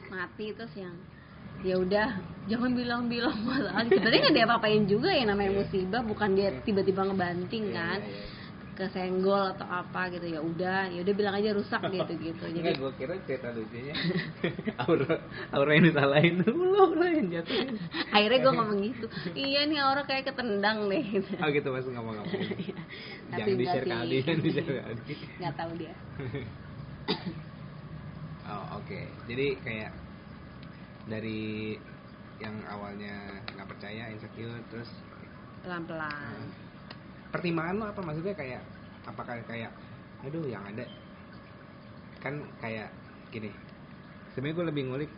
[0.10, 0.96] Mati terus yang
[1.60, 2.18] ya udah
[2.48, 3.84] jangan bilang-bilang masalah.
[3.84, 8.00] Sebenarnya nggak dia apa-apain juga ya namanya musibah bukan dia tiba-tiba ngebanting Iya, kan.
[8.00, 8.38] iya, iya.
[8.80, 12.44] Kesenggol atau apa gitu ya udah ya udah bilang aja rusak gitu gitu.
[12.48, 13.92] Jadi gue kira cerita lucunya.
[14.88, 15.20] Aura,
[15.52, 16.36] Aura yang disalahin.
[16.48, 17.76] Lu Aura yang jatuhin.
[18.16, 19.06] Akhirnya gue ngomong gitu.
[19.36, 21.04] Iya nih orang kayak ketendang deh.
[21.04, 21.28] Gitu.
[21.44, 21.84] Oh gitu mas.
[21.84, 22.28] Ngomong-ngomong
[23.30, 23.86] tapi Jangan di share.
[23.92, 25.14] Aldi Jangan di share ke Aldi.
[25.44, 25.94] Nggak tahu dia.
[28.50, 29.06] Oh oke.
[29.30, 29.94] Jadi kayak
[31.06, 31.78] Dari
[32.42, 34.90] Yang awalnya nggak percaya insecure Terus
[35.62, 36.50] pelan-pelan
[37.30, 38.02] pertimbangan lo apa?
[38.02, 38.62] Maksudnya kayak
[39.04, 39.72] apakah kayak
[40.22, 40.86] aduh yang ada.
[42.20, 42.92] Kan kayak
[43.30, 43.54] gini
[44.30, 45.12] sebenarnya gue lebih ngulik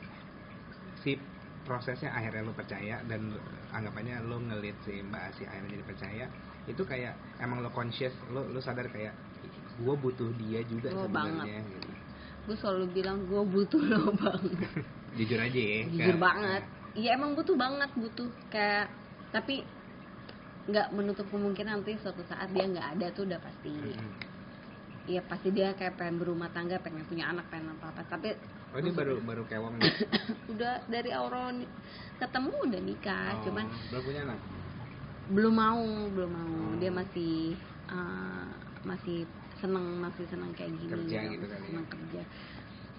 [0.97, 1.15] si
[1.61, 3.33] prosesnya akhirnya lo percaya dan
[3.69, 6.25] anggapannya lo ngelit si mbak Asi akhirnya jadi percaya
[6.65, 9.15] itu kayak emang lo conscious lo lo sadar kayak
[9.77, 11.89] gue butuh dia juga sebenarnya gitu.
[12.43, 14.83] gue selalu bilang gue butuh lo banget.
[15.13, 16.63] Jujur aja ya jujur Kayak- banget.
[16.93, 18.91] iya emang butuh banget butuh kayak
[19.31, 19.63] tapi
[20.69, 23.73] nggak menutup kemungkinan nanti suatu saat dia nggak ada tuh udah pasti.
[25.09, 28.37] Iya pasti dia kayak pengen berumah tangga pengen punya anak pengen apa apa tapi
[28.69, 29.81] oh ini baru baru kewong
[30.53, 31.57] udah dari awal
[32.21, 34.39] ketemu udah nikah Oh, cuman belum punya anak?
[35.33, 36.55] belum mau belum mau.
[36.77, 37.57] Dia masih
[37.89, 38.47] eh,
[38.85, 39.25] masih
[39.57, 41.65] seneng masih seneng kayak gini Kerja gitu kali ya.
[41.65, 42.21] seneng kerja.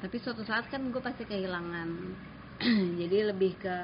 [0.03, 1.89] Tapi suatu saat kan gue pasti kehilangan.
[3.01, 3.77] Jadi lebih ke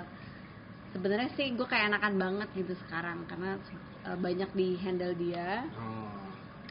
[0.93, 3.57] sebenarnya sih gue kayak enakan banget gitu sekarang karena
[4.07, 6.07] eh, banyak di handle dia oh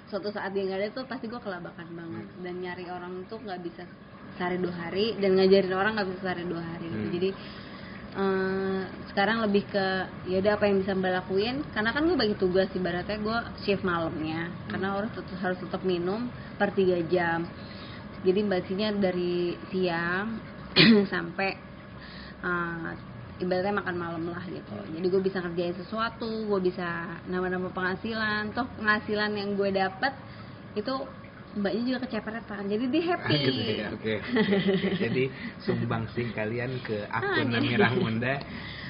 [0.08, 2.42] suatu saat dia nggak ada tuh pasti gue kelabakan banget Hmm.
[2.44, 3.84] dan nyari orang tuh nggak bisa
[4.40, 7.16] sehari dua hari dan ngajarin orang nggak bisa sehari dua hari gitu Hmm.
[7.20, 7.30] jadi
[8.18, 9.88] eh, sekarang lebih ke
[10.32, 13.84] ya udah apa yang bisa mbak lakuin karena kan gue bagi tugas ibaratnya gue shift
[13.84, 14.96] malamnya karena Hmm.
[15.04, 17.44] harus tetap harus tetap minum per tiga jam
[18.24, 18.64] jadi mbak
[18.98, 20.40] dari siang
[21.14, 21.50] sampai
[22.48, 22.92] eh,
[23.38, 24.74] ibaratnya makan malam lah gitu.
[24.98, 26.88] Jadi gue bisa ngerjain sesuatu gue bisa
[27.30, 28.54] nambah-nambah penghasilan.
[28.58, 30.14] Toh penghasilan yang gue dapat
[30.78, 30.94] itu
[31.58, 33.34] mbaknya juga kecepetan jadi dia happy.
[33.34, 33.98] Ah, gitu ya, oke.
[33.98, 34.16] Oke,
[35.04, 35.24] Jadi
[35.66, 38.36] sumbangsih kalian ke akun Ah, Amirah Munda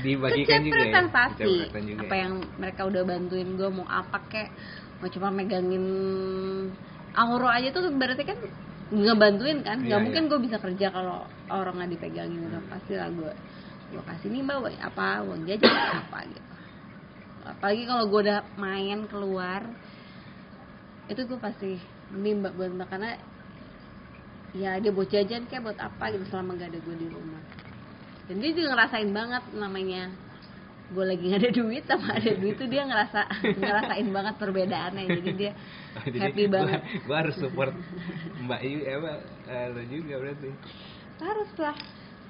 [0.03, 1.01] dibagikan juga ya.
[1.07, 1.43] pasti.
[1.47, 2.21] Juga apa ya.
[2.27, 4.49] yang mereka udah bantuin gue mau apa kek
[4.99, 5.85] mau cuma megangin
[7.17, 8.37] auro aja tuh berarti kan
[8.91, 9.77] ngebantuin kan?
[9.83, 10.29] Nggak Iya, mungkin iya.
[10.31, 13.31] gue bisa kerja kalau orang nggak dipegangin udah pasti lah gue
[13.87, 15.23] gue kasih nih mbak apa?
[15.23, 15.71] Uang jajan
[16.03, 16.43] apa gitu.
[17.47, 19.61] Apalagi kalau gue udah main keluar
[21.07, 21.79] itu gue pasti
[22.11, 23.11] ini mbak buat mbak karena
[24.51, 27.41] ya dia buat jajan kayak buat apa gitu selama gak ada gue di rumah.
[28.27, 30.03] Dan dia juga ngerasain banget namanya
[30.87, 33.21] gue lagi nggak ada duit sama ada duit tuh dia ngerasa
[33.59, 35.03] ngerasain banget perbedaannya.
[35.15, 35.51] Jadi dia
[36.07, 36.81] Jadi happy gua- banget.
[37.07, 37.71] gua harus support
[38.37, 39.11] Mbak Yu eh, apa
[39.47, 40.49] eh, lo juga berarti.
[41.17, 41.77] Harus lah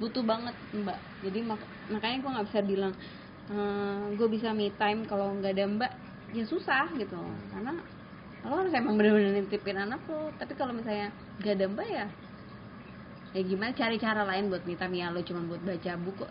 [0.01, 0.99] butuh banget mbak.
[1.25, 2.93] Jadi mak- makanya gue nggak bisa bilang
[4.17, 5.91] gue bisa me time kalau nggak ada mbak.
[6.35, 7.17] Ya susah gitu.
[7.51, 7.73] Karena
[8.47, 10.31] lo harus emang bener-bener nitipin anak lo.
[10.39, 11.09] Tapi kalau misalnya
[11.41, 12.07] nggak ada mbak ya
[13.35, 14.95] ya gimana cari cara lain buat me time?
[14.97, 16.25] Ya lo cuma buat baca buku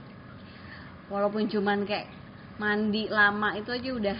[1.06, 2.10] walaupun cuman kayak
[2.58, 4.18] mandi lama itu aja udah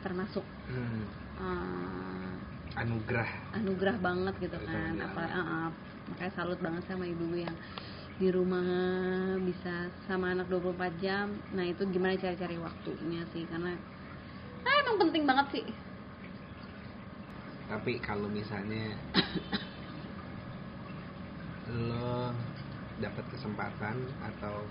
[0.00, 1.00] termasuk hmm,
[1.36, 3.28] eh, anugerah.
[3.60, 4.94] anugerah banget gitu Itu kan.
[5.04, 5.66] apa uh, uh,
[6.08, 7.56] makanya salut banget sama ibu yang
[8.14, 8.62] di rumah
[9.42, 11.34] bisa sama anak 24 jam.
[11.50, 13.42] Nah itu gimana cara cari waktunya sih?
[13.50, 13.74] Karena
[14.62, 15.66] ah, emang penting banget sih.
[17.66, 18.94] Tapi kalau misalnya
[21.90, 22.30] lo
[23.02, 24.62] dapat kesempatan atau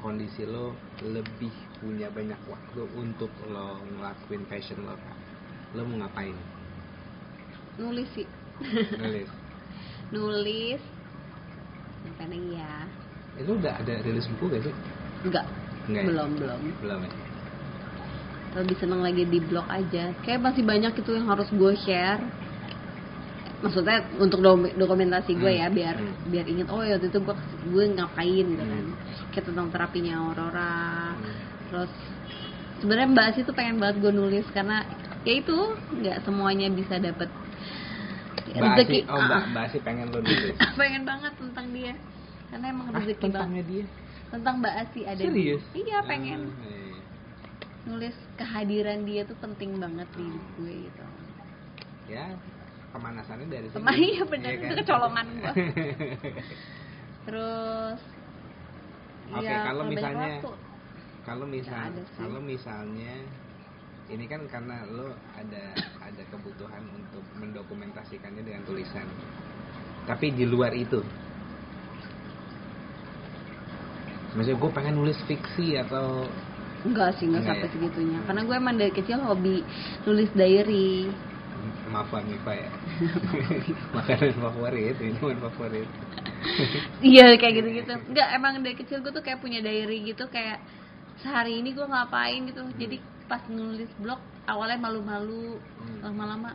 [0.00, 0.72] kondisi lo
[1.04, 4.96] lebih punya banyak waktu untuk lo ngelakuin passion lo
[5.76, 6.36] lo mau ngapain?
[7.76, 8.28] Nulis sih.
[8.96, 9.28] Nulis.
[10.16, 10.80] Nulis
[12.08, 12.74] apa nih ya.
[13.38, 14.74] Eh, lo udah ada rilis buku gak sih?
[15.26, 15.44] Enggak
[15.88, 16.08] Enggak ya?
[16.10, 16.60] belum belum.
[16.82, 17.10] Belum ya?
[18.58, 20.16] Lebih seneng lagi di blog aja.
[20.24, 22.22] Kayak masih banyak itu yang harus gue share.
[23.58, 24.38] Maksudnya untuk
[24.78, 26.30] dokumentasi gue Hmm, ya biar hmm.
[26.30, 27.36] biar inget oh ya waktu itu gue
[27.74, 28.84] gue ngapain gitu kan.
[28.86, 28.94] Hmm.
[29.34, 31.14] kayak tentang terapinya Aurora.
[31.18, 31.34] Hmm.
[31.68, 31.92] terus
[32.80, 34.86] sebenarnya mbak sih tuh pengen banget gue nulis karena
[35.26, 37.26] ya itu nggak semuanya bisa dapet
[38.40, 41.94] Asi, oh Mbak, Ah, Mbak Asi pengen lo nulis pengen banget tentang dia.
[42.48, 43.66] Karena emang Ah, rezeki tentangnya banget.
[43.68, 43.84] dia.
[44.28, 45.62] Tentang mbak Asi ada di- serius?
[45.72, 46.40] Iya pengen.
[46.46, 46.96] Ah, iya.
[47.84, 51.04] nulis kehadiran dia tuh penting banget di hidup gue gitu.
[52.06, 52.24] Ya
[52.88, 54.50] pemanasannya dari sini iya bener.
[54.50, 54.78] Iya itu kan?
[54.78, 55.52] kecolongan gua.
[57.24, 58.00] Terus
[59.28, 60.30] Oke, ya, kalau misalnya
[61.22, 61.84] kalau misal
[62.16, 63.14] kalau misalnya
[64.08, 65.76] ini kan karena lo ada
[66.08, 69.04] ada kebutuhan untuk mendokumentasikannya dengan tulisan.
[70.08, 71.04] Tapi di luar itu.
[74.32, 76.28] Maksudnya gue pengen nulis fiksi atau
[76.86, 77.72] enggak sih enggak Enggak sampai ya?
[77.74, 78.18] segitunya.
[78.24, 79.64] Karena gue emang dari kecil hobi
[80.04, 81.08] nulis diary.
[81.88, 82.68] Maaf lah Mifa ya.
[83.96, 85.88] Makanan favorit minuman favorit.
[87.02, 90.62] Iya kayak gitu gitu enggak emang dari kecil gue tuh kayak punya diary gitu kayak
[91.18, 92.62] sehari ini gue ngapain gitu.
[92.78, 92.96] Jadi
[93.28, 96.00] pas nulis blog awalnya malu-malu Hmm.
[96.02, 96.50] lama-lama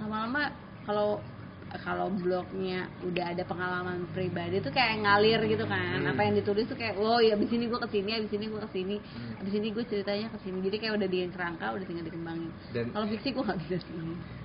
[0.00, 0.42] lama-lama
[0.86, 1.18] kalau
[1.66, 6.14] kalau blognya udah ada pengalaman pribadi tuh kayak ngalir gitu kan Hmm.
[6.14, 8.60] apa yang ditulis tuh kayak oh ya abis ini gue ke sini abis ini gue
[8.62, 9.40] ke sini Hmm.
[9.42, 12.84] abis ini gue ceritanya ke sini jadi kayak udah di kerangka udah tinggal dikembangin dan
[12.94, 13.98] kalau fiksi gue nggak bisa sih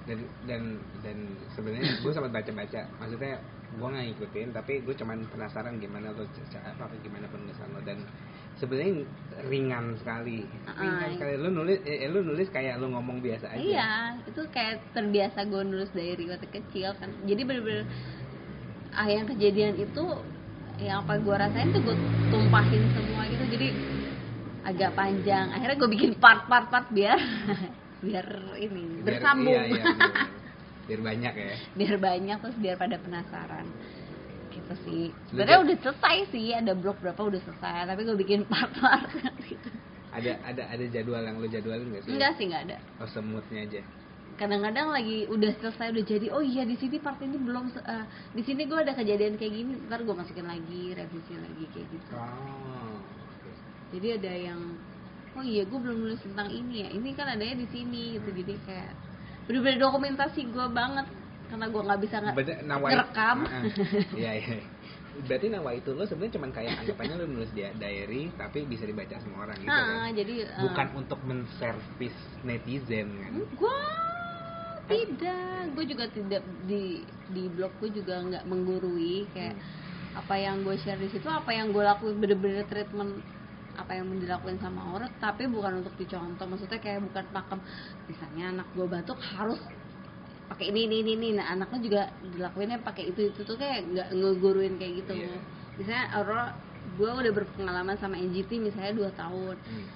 [0.09, 0.19] dan
[0.49, 0.61] dan
[1.05, 1.17] dan
[1.53, 3.37] sebenarnya gue sempat baca-baca maksudnya
[3.71, 8.01] gue nggak ngikutin tapi gue cuman penasaran gimana lo apa gimana penulisan lo dan
[8.57, 9.05] sebenarnya
[9.43, 10.43] ringan sekali.
[10.69, 11.33] Ringan Ah, sekali.
[11.35, 13.59] Lo nulis eh, lo nulis kayak lo ngomong biasa aja.
[13.59, 13.91] Iya
[14.25, 17.09] itu kayak terbiasa gue nulis diary waktu kecil kan.
[17.21, 17.85] Jadi bener-bener
[18.91, 20.03] ah yang kejadian itu
[20.77, 21.95] yang apa gue rasain tuh gue
[22.27, 23.45] tumpahin semua gitu.
[23.49, 23.67] Jadi
[24.61, 25.47] agak panjang.
[25.49, 27.17] Akhirnya gue bikin part-part part biar
[28.05, 28.25] biar
[28.57, 29.53] ini Biar- bersambung.
[29.53, 30.25] iya, iya, biar,
[30.87, 31.55] biar banyak ya.
[31.73, 33.65] Biar banyak terus biar pada penasaran
[34.51, 35.03] gitu sih.
[35.31, 39.07] Sebenarnya udah selesai sih ada blog berapa udah selesai tapi gue bikin part-part
[39.47, 39.69] gitu.
[40.11, 42.11] Ada ada ada jadwal yang lo jadwalin gak sih?
[42.11, 42.77] Enggak sih enggak ada.
[42.99, 43.81] Oh semutnya aja.
[44.35, 48.43] Kadang-kadang lagi udah selesai udah jadi oh iya di sini part ini belum eh, di
[48.43, 52.11] sini gue ada kejadian kayak gini ntar gue masukin lagi revisi lagi kayak gitu.
[52.15, 52.99] Oh
[53.91, 54.61] jadi ada yang
[55.35, 58.29] oh iya gue belum nulis tentang ini ya ini kan adanya di sini gitu.
[58.31, 58.91] Jadi kayak
[59.47, 61.07] bener-bener dokumentasi gue banget
[61.51, 63.37] karena gue nggak bisa nge- ngerekam.
[64.15, 64.57] Iya iya.
[65.11, 69.19] Berarti nawa itu lo sebenarnya cuma kayak anggapannya lo nulis dia diary tapi bisa dibaca
[69.19, 70.15] sama orang gitu Ah, kan?
[70.15, 73.33] jadi eh, bukan untuk menservis netizen kan?
[73.51, 73.77] Gue
[74.87, 75.61] tidak.
[75.71, 79.55] Gue juga tidak di di blog gue juga nggak menggurui kayak
[80.11, 83.23] apa yang gue share di situ apa yang gue lakuin bener-bener treatment
[83.71, 86.47] apa yang dilakuin sama orang tapi bukan untuk dicontoh.
[86.47, 87.59] Maksudnya kayak bukan pakem.
[88.07, 89.59] Misalnya anak gue batuk harus
[90.51, 91.29] pakai ini ini ini, ini.
[91.33, 95.39] nah anaknya juga dilakuinnya pakai itu itu tuh kayak nggak ngeguruin kayak gitu Iya.
[95.79, 96.45] misalnya Aurora
[96.91, 99.87] gue udah berpengalaman sama NGT misalnya dua tahun Hmm.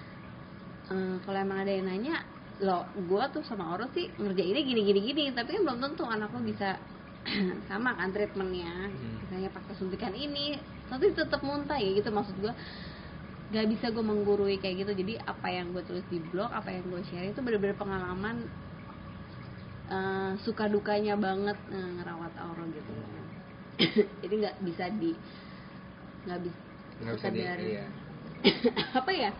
[0.85, 2.21] Eh, kalau emang ada yang nanya
[2.61, 6.29] lo gue tuh sama Oro sih ngerjainnya gini gini gini tapi kan belum tentu anak
[6.29, 6.77] lo bisa
[7.69, 9.17] sama kan treatmentnya Hmm.
[9.19, 12.53] misalnya pakai suntikan ini tapi tetap muntah ya gitu maksud gue
[13.45, 16.85] gak bisa gue menggurui kayak gitu jadi apa yang gue tulis di blog apa yang
[16.87, 18.45] gue share itu bener-bener pengalaman
[19.91, 22.91] eh, suka dukanya banget eh, ngerawat Auro gitu.
[24.23, 25.11] Jadi nggak bisa di
[26.25, 26.59] nggak bisa
[26.95, 27.41] nggak bisa di
[27.75, 27.85] iya.
[28.99, 29.31] Apa ya?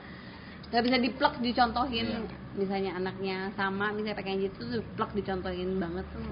[0.69, 2.09] Nggak bisa diplek dicontohin.
[2.09, 2.43] Iya.
[2.55, 6.23] misalnya anaknya sama misalnya pakai gitu tuh plek dicontohin banget tuh.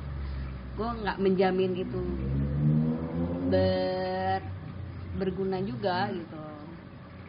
[0.79, 2.01] Gue nggak menjamin itu
[3.51, 4.41] ber
[5.19, 6.42] berguna juga gitu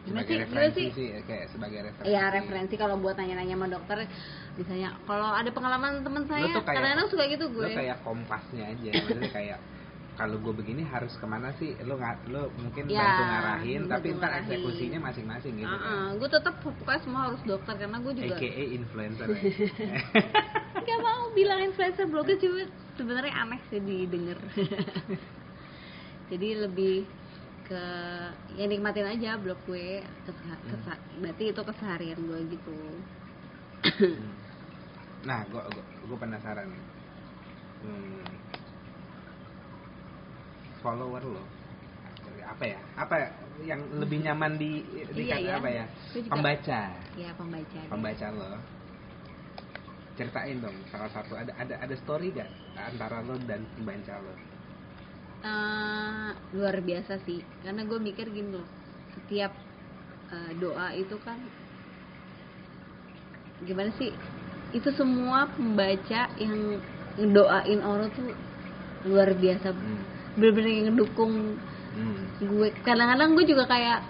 [0.05, 2.09] sebagai sih referensi sih sih kayak sebagai referensi.
[2.13, 3.97] Iya referensi kalau buat nanya-nanya sama dokter
[4.55, 7.75] misalnya kalau ada pengalaman temen saya kadang-kadang suka gitu lo gue.
[7.75, 9.59] kayak kompasnya aja maksudnya kayak
[10.15, 11.75] kalau gue begini harus ke mana sih?
[11.83, 14.47] Lo nggak lo mungkin Ya, bantu ngarahin bantu tapi ntar ngarahin.
[14.47, 16.15] eksekusinya masing-masing gitu kan.
[16.15, 19.39] Gue tetap pokoknya semua harus dokter karena gue juga AKA influencer ya.
[21.03, 22.63] mau bilang influencer blogger cuma
[22.95, 24.39] sebenarnya aneh sih didengar.
[26.31, 26.95] Jadi lebih
[27.65, 27.83] ke
[28.53, 32.77] ya nikmatin aja blog gue Kesa- kesa- berarti itu keseharian gue gitu.
[33.85, 34.29] Hmm.
[35.23, 35.61] nah gue
[36.05, 36.83] gue penasaran nih.
[37.81, 38.21] hmm,
[40.79, 41.43] follower lo
[42.45, 42.79] apa ya?
[42.95, 43.29] Apa ya
[43.65, 45.53] yang lebih nyaman di di Iya, kata ya.
[45.57, 45.85] apa ya?
[46.13, 46.81] Gue juga- pembaca.
[47.17, 48.49] Ya pembaca pembaca lo.
[50.15, 52.47] Ceritain dong salah satu ada ada ada story gak
[52.77, 54.33] antara lo dan pembaca lo
[55.45, 58.65] Eh, luar biasa sih karena gue mikir gini loh
[59.13, 59.53] setiap
[60.33, 61.37] eh, doa itu kan
[63.61, 64.09] gimana sih
[64.73, 66.81] itu semua pembaca yang
[67.21, 68.33] ngedoain orang tuh
[69.05, 70.01] luar biasa hmm.
[70.41, 71.33] bener-bener yang ngedukung
[71.95, 72.27] Hmm.
[72.43, 74.03] gue kadang-kadang gue juga kayak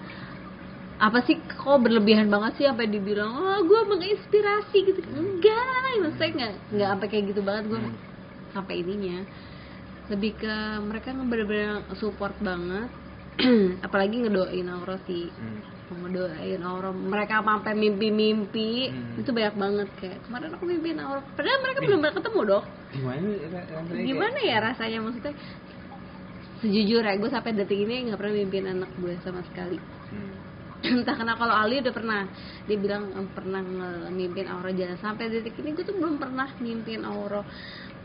[0.98, 6.54] apa sih kok berlebihan banget sih sampai dibilang oh gue menginspirasi gitu enggak maksudnya enggak
[6.72, 7.96] enggak sampai kayak gitu banget gue Hmm.
[8.56, 9.20] sampai ininya
[10.12, 12.90] lebih ke mereka yang bener-bener support banget.
[13.86, 15.28] Apalagi ngedoain Aura sih.
[15.28, 15.62] Hmm.
[16.06, 16.90] ngedoain Aura.
[16.94, 18.90] Mereka sampai mimpi-mimpi.
[18.90, 19.20] Hmm.
[19.20, 21.22] itu banyak banget kayak kemarin aku mimpiin Aura.
[21.36, 22.66] Padahal mereka belum pernah ketemu dok
[22.96, 23.28] gimana
[24.00, 25.00] gimana ya rasanya?
[25.04, 25.34] Maksudnya
[26.64, 29.78] sejujurnya gue sampai detik ini nggak pernah mimpiin anak gue sama sekali.
[30.14, 30.56] Hmm.
[31.02, 32.22] entah kenapa kalau Ali udah pernah
[32.70, 33.62] dia bilang pernah
[34.14, 34.98] mimpin Aura jalan.
[35.02, 37.42] Sampai detik ini gue tuh belum pernah mimpin Aura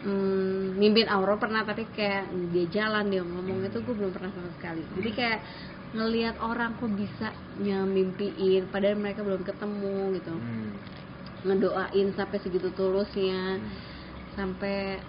[0.02, 4.50] hmm, mimpin Aura pernah tapi kayak dia jalan dia ngomong itu gue belum pernah sama
[4.56, 5.38] sekali jadi kayak
[5.90, 10.70] ngelihat orang kok bisa nyamimpiin padahal mereka belum ketemu gitu Hmm.
[11.40, 13.70] ngedoain sampai segitu tulusnya Hmm.
[14.36, 15.00] sampai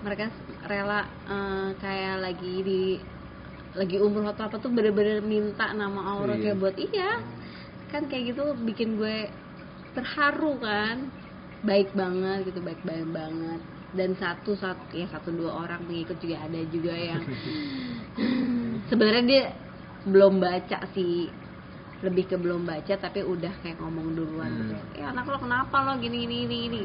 [0.00, 0.30] mereka
[0.66, 2.82] rela eh, kayak lagi di
[3.72, 6.42] lagi umroh atau apa tuh bener-bener minta nama Allah Iya.
[6.44, 7.10] kayak buat iya
[7.88, 9.28] kan kayak gitu bikin gue
[9.92, 11.08] terharu kan
[11.62, 13.60] baik banget gitu baik baik banget
[13.92, 17.20] dan satu satu ya satu dua orang pengikut juga ada juga yang
[18.88, 19.42] sebenarnya dia
[20.04, 21.28] belum baca sih
[22.02, 24.60] lebih ke belum baca tapi udah kayak ngomong duluan Hmm.
[24.66, 26.82] gitu ya anak lo kenapa lo gini gini gini gini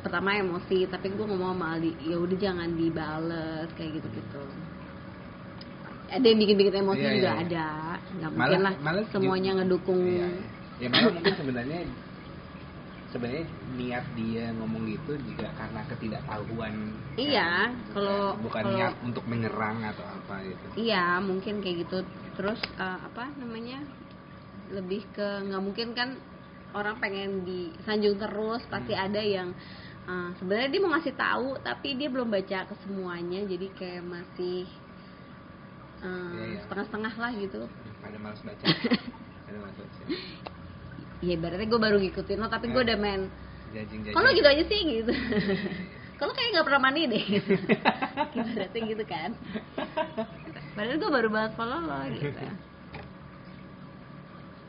[0.00, 4.42] pertama emosi tapi gue ngomong sama Aldi ya udah jangan dibales kayak gitu gitu
[6.10, 7.44] ada yang bikin bikin emosi Iya, juga iya, iya.
[7.44, 7.66] ada
[8.10, 10.28] nggak mungkin lah malah semuanya ngedukung Iya, iya.
[10.78, 11.78] ya malah mungkin sebenarnya
[13.10, 13.44] sebenarnya
[13.74, 16.74] niat dia ngomong gitu juga karena ketidaktahuan
[17.14, 17.70] Iya, kan?
[17.90, 21.98] kalau- bukan kalau- niat untuk menyerang atau apa gitu Iya, mungkin kayak gitu.
[22.34, 23.82] Terus eh, apa namanya?
[24.70, 26.14] Lebih ke nggak mungkin kan
[26.70, 29.04] orang pengen disanjung terus, pasti Hmm.
[29.04, 29.48] ada yang
[30.02, 34.66] eh, sebenarnya dia mau ngasih tahu tapi dia belum baca ke semuanya, jadi kayak masih
[36.00, 36.58] eh, Iya, iya.
[36.64, 37.62] setengah-setengah lah gitu.
[38.00, 38.64] pada malas baca
[39.44, 40.02] pada malas baca
[41.20, 42.86] Ya ibaratnya gue baru ngikutin lo, tapi gue Eh.
[42.86, 43.22] udah main.
[44.10, 45.12] Kalau gitu aja sih gitu.
[46.18, 47.24] Kalau kayak nggak pernah mandi deh.
[48.36, 49.30] Ibaratnya gitu kan.
[50.72, 52.44] Padahal gue baru banget follow lo gitu.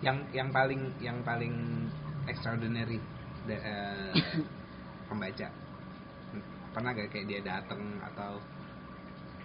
[0.02, 1.54] yang yang paling yang paling
[2.26, 2.98] extraordinary
[3.46, 4.10] da- eh,
[5.08, 5.46] pembaca
[6.74, 8.42] pernah gak kayak dia datang atau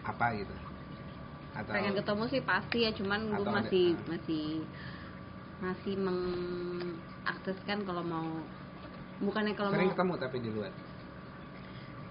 [0.00, 0.54] apa gitu
[1.52, 4.04] atau pengen ketemu sih pasti ya cuman gue Atau ada- masih ah.
[4.08, 4.44] masih
[5.56, 8.28] masih mengakseskan kalau mau
[9.18, 10.72] bukannya kalau sering mau ketemu tapi di luar?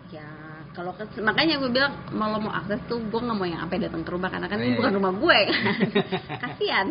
[0.10, 0.26] Ya
[0.74, 4.02] kalau ke- makanya gue bilang kalau mau akses tuh gue nggak mau yang sampai datang
[4.02, 4.98] ke rumah karena kan Oh, ini iya, bukan iya.
[4.98, 5.40] rumah gue.
[5.46, 5.78] Kan
[6.46, 6.88] kasihan.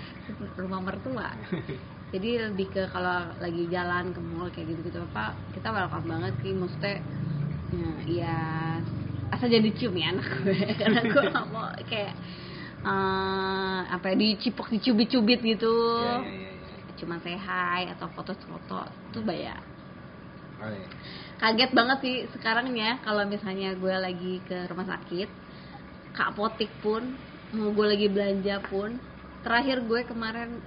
[0.60, 1.28] Rumah mertua.
[2.10, 6.32] Jadi lebih ke kalau lagi jalan ke mall kayak gitu gitu apa kita welcome banget
[6.40, 6.52] sih.
[6.52, 6.94] Maksudnya
[7.70, 8.36] ya, ya
[9.30, 10.58] asal jadi cium ya anak gue.
[10.80, 12.12] Karena gue nggak mau kayak
[12.84, 15.74] eh, apa ya dicipok dicubit-cubit gitu.
[16.00, 16.92] Iya, iya, iya, iya.
[17.00, 19.60] cuma say hi atau foto-foto tuh bayar
[20.60, 20.68] Oh,
[21.40, 25.28] kaget banget sih sekarang ya kalau misalnya gue lagi ke rumah sakit
[26.12, 27.16] ke apotik pun
[27.56, 29.00] mau gue lagi belanja pun
[29.40, 30.60] terakhir gue kemarin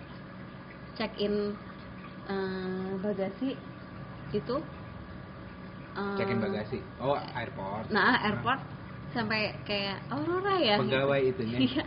[0.97, 1.53] check in
[2.26, 3.53] eh, bagasi
[4.34, 4.55] itu
[5.93, 6.82] eh, check in bagasi?
[6.97, 7.93] Oh airport.
[7.93, 8.66] Nah airport
[9.14, 10.82] sampai kayak Aurora ya.
[10.82, 11.59] Pegawai itunya.
[11.70, 11.86] Iya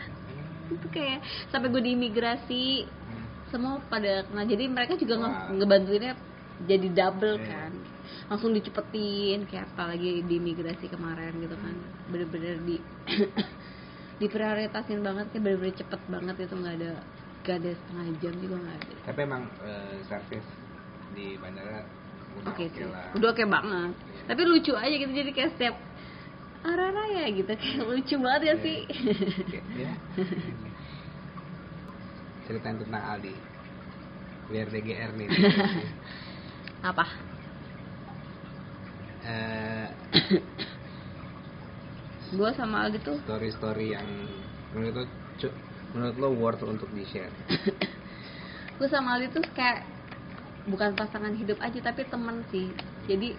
[0.69, 2.65] itu kayak sampai gue di imigrasi
[3.07, 3.27] Hmm.
[3.49, 4.43] semua pada kena.
[4.43, 5.55] Jadi mereka juga Wow.
[5.55, 6.15] ngebantuinnya
[6.63, 7.47] jadi double Iya.
[7.47, 7.73] kan.
[8.27, 11.75] Langsung dicepetin kayak apalagi di imigrasi kemarin gitu kan.
[12.09, 12.77] Bener-bener di
[14.17, 16.55] diprioritasin banget kayak bener-bener cepet banget itu.
[16.55, 16.93] Nggak ada
[17.43, 18.97] nggak ada setengah jam juga nggak ada.
[19.07, 20.49] Tapi emang eh, service
[21.13, 21.87] di bandara
[22.37, 23.07] udah oke oke sih lah.
[23.15, 23.93] udah oke banget.
[24.27, 25.13] Tapi lucu aja gitu.
[25.13, 25.75] Jadi kayak setiap
[26.67, 28.57] arah raya gitu kayak lucu banget ya Iya.
[28.61, 28.79] sih
[29.41, 29.93] Oke, ya.
[32.45, 33.35] Ceritain tentang Aldi.
[34.47, 35.29] Biar DGR nih.
[36.91, 37.07] apa
[39.27, 39.89] Eh,
[42.29, 44.07] gue sama Aldi tuh story-story yang
[44.71, 45.51] menurut lo
[45.91, 47.35] menurut lo worth untuk di share.
[48.77, 49.83] gue sama Aldi tuh kayak
[50.67, 52.71] bukan pasangan hidup aja tapi temen sih
[53.07, 53.35] jadi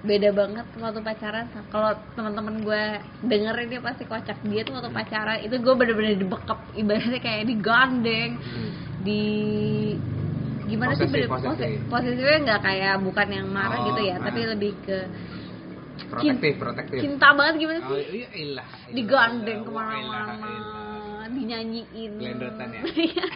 [0.00, 2.84] beda banget waktu pacaran kalau teman-teman gue
[3.22, 8.40] dengerin dia pasti kocak dia tuh waktu pacaran itu gue bener-bener dibekap ibaratnya kayak digandeng
[8.40, 8.70] Hmm.
[9.00, 9.22] di
[10.66, 11.52] gimana sih Posesif, bener- posesif.
[11.52, 14.22] pose- posesifnya nggak kayak bukan yang marah Oh, gitu ya ah.
[14.22, 14.98] tapi lebih ke
[16.00, 16.98] Protektif, protektif.
[16.98, 18.66] cinta banget gimana Oh, sih iya ilah.
[18.66, 20.48] ilah, digandeng ke mana-mana
[21.30, 22.32] dinyanyiin ya?
[22.40, 23.28] Nyanyiin.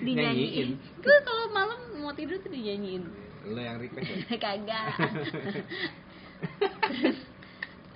[0.00, 3.04] dinyanyiin gue kalau malam mau tidur tuh dinyanyiin
[3.44, 4.36] Lo yang request ya?
[4.44, 4.86] kagak.
[6.88, 7.18] Terus,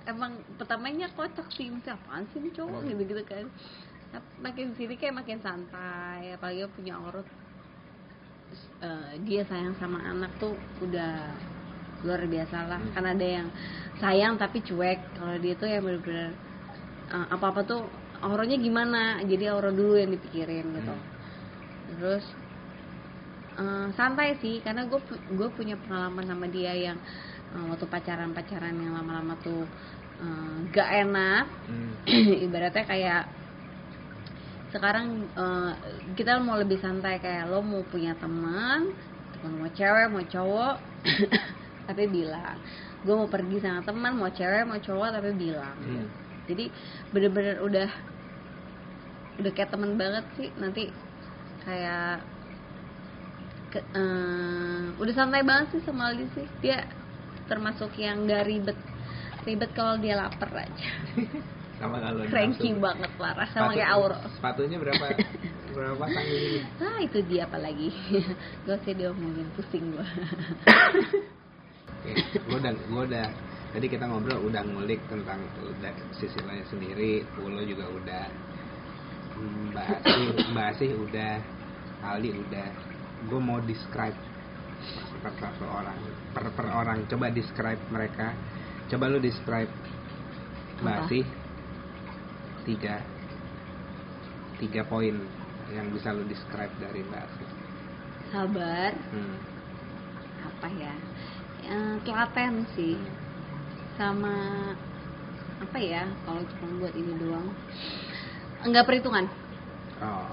[0.05, 1.69] emang pertamanya kocak sih.
[1.73, 2.85] Mesti apaan sih ini cowok?
[2.85, 3.45] Gitu gitu kan.
[4.41, 6.37] Makin sini kayak makin santai.
[6.37, 7.25] Apalagi punya orang.
[8.81, 11.33] Eh, dia sayang sama anak tuh udah
[12.05, 12.79] luar biasa lah.
[12.79, 12.93] Hmm.
[12.95, 13.47] kan ada yang
[13.97, 14.99] sayang tapi cuek.
[15.17, 16.33] Kalau dia tuh yang bener-bener
[17.09, 17.81] apa apa tuh
[18.21, 19.21] auranya gimana?
[19.25, 20.93] Jadi aura dulu yang dipikirin gitu.
[20.93, 21.17] Hmm.
[21.89, 22.21] terus
[23.59, 24.99] eh, santai sih karena gue
[25.35, 26.97] gue punya pengalaman sama dia yang
[27.55, 29.67] eh, waktu pacaran pacaran yang lama-lama tuh
[30.23, 31.91] eh, gak enak Hmm.
[32.47, 33.23] ibaratnya kayak
[34.69, 35.71] sekarang eh,
[36.13, 38.93] kita mau lebih santai kayak lo mau punya teman
[39.37, 40.75] teman mau cewek mau cowok
[41.89, 42.57] tapi bilang
[43.01, 46.05] gue mau pergi sama teman mau cewek mau cowok tapi bilang Hmm.
[46.45, 46.65] jadi
[47.13, 47.89] bener-bener udah
[49.39, 50.91] udah kayak temen banget sih nanti
[51.63, 52.19] kayak
[53.69, 56.47] ke- eh, udah santai banget sih sama Aldi sih.
[56.59, 56.83] Dia
[57.45, 58.77] termasuk yang gak ribet.
[59.45, 60.89] Ribet kalau dia lapar aja.
[61.79, 62.83] Sama kalau cranky nafsu.
[62.83, 63.47] banget parah.
[63.49, 65.05] Sama Sepatu- kayak Auro Sepatunya berapa
[65.79, 66.59] berapa ini?
[66.83, 67.89] ah itu dia apalagi.
[68.67, 70.03] Gue sih diomongin pusing gua.
[71.99, 73.25] Oke, gue udah, gue udah,
[73.71, 78.25] tadi kita ngobrol udah ngulik tentang udah sisi lain sendiri, Pulo juga udah,
[79.71, 81.33] Mbak Asih, Mbak Asih udah,
[82.01, 82.67] Aldi udah,
[83.27, 84.15] gue mau describe
[85.19, 85.99] per satu orang,
[86.31, 88.31] per, per orang, coba describe mereka,
[88.87, 89.67] coba lu describe
[90.79, 91.03] Mbak Apa?
[91.11, 91.25] Asih,
[92.63, 93.03] tiga,
[94.63, 95.19] tiga poin
[95.75, 97.59] yang bisa lu describe dari Mbak
[98.29, 98.93] sabar.
[99.11, 99.37] Hmm.
[100.39, 100.93] apa ya?
[101.65, 102.95] Eh, telaten sih.
[103.97, 104.35] Sama
[105.59, 106.07] apa ya?
[106.23, 107.47] Kalau cuma buat ini doang.
[108.63, 109.27] Enggak perhitungan.
[109.99, 110.29] Oh.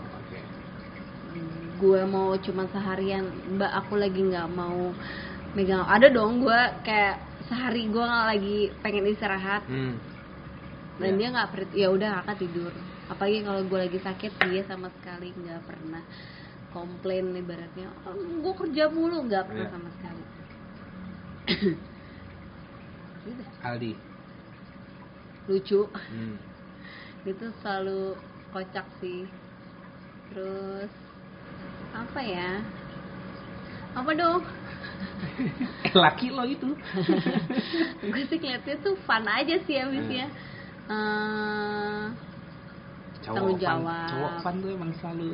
[1.76, 4.92] Gue mau cuma seharian mbak aku lagi nggak mau
[5.52, 7.16] megang ada dong gue kayak
[7.46, 9.94] sehari gue nggak lagi pengen istirahat Hmm.
[10.98, 11.16] dan Ya.
[11.16, 12.72] dia nggak ya udah kakak tidur
[13.06, 16.02] apalagi kalau gue lagi sakit dia sama sekali nggak pernah
[16.72, 19.72] komplain ibaratnya "Oh, gue kerja mulu nggak pernah Ya.
[19.72, 20.24] sama sekali
[23.62, 23.92] Aldi.
[25.46, 26.36] lucu Hmm.
[27.22, 28.14] itu selalu
[28.50, 29.26] kocak sih
[30.30, 30.90] terus
[31.96, 32.50] apa ya
[33.92, 34.42] apa dong
[35.96, 36.68] laki lo itu.
[38.12, 40.28] gue sih ngeliatnya tuh fun aja sih abisnya
[40.86, 40.94] Hmm.
[40.94, 42.04] Eh,
[43.18, 44.06] Cowok Tanggung fun- jawab.
[44.06, 45.28] Cowok fun tuh emang selalu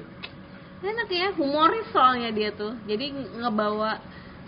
[0.83, 4.01] enak ya humoris soalnya dia tuh jadi nge- ngebawa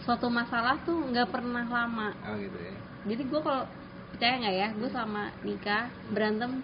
[0.03, 2.75] suatu masalah tuh nggak pernah lama oh gitu ya.
[3.05, 3.63] jadi gue kalau
[4.11, 6.59] percaya nggak ya gue sama nikah berantem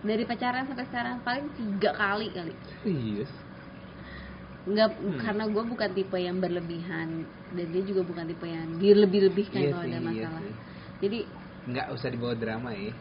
[0.00, 3.28] dari pacaran sampai sekarang paling tiga kali kali Serius.
[4.64, 5.18] Nggak Hmm.
[5.18, 7.08] karena gue bukan tipe yang berlebihan
[7.50, 10.40] dan dia juga bukan tipe yang dilebih-lebihkan Iya kalau sih, ada iya masalah.
[10.40, 10.54] sih.
[11.00, 11.18] jadi
[11.64, 12.92] Nggak usah dibawa drama ya.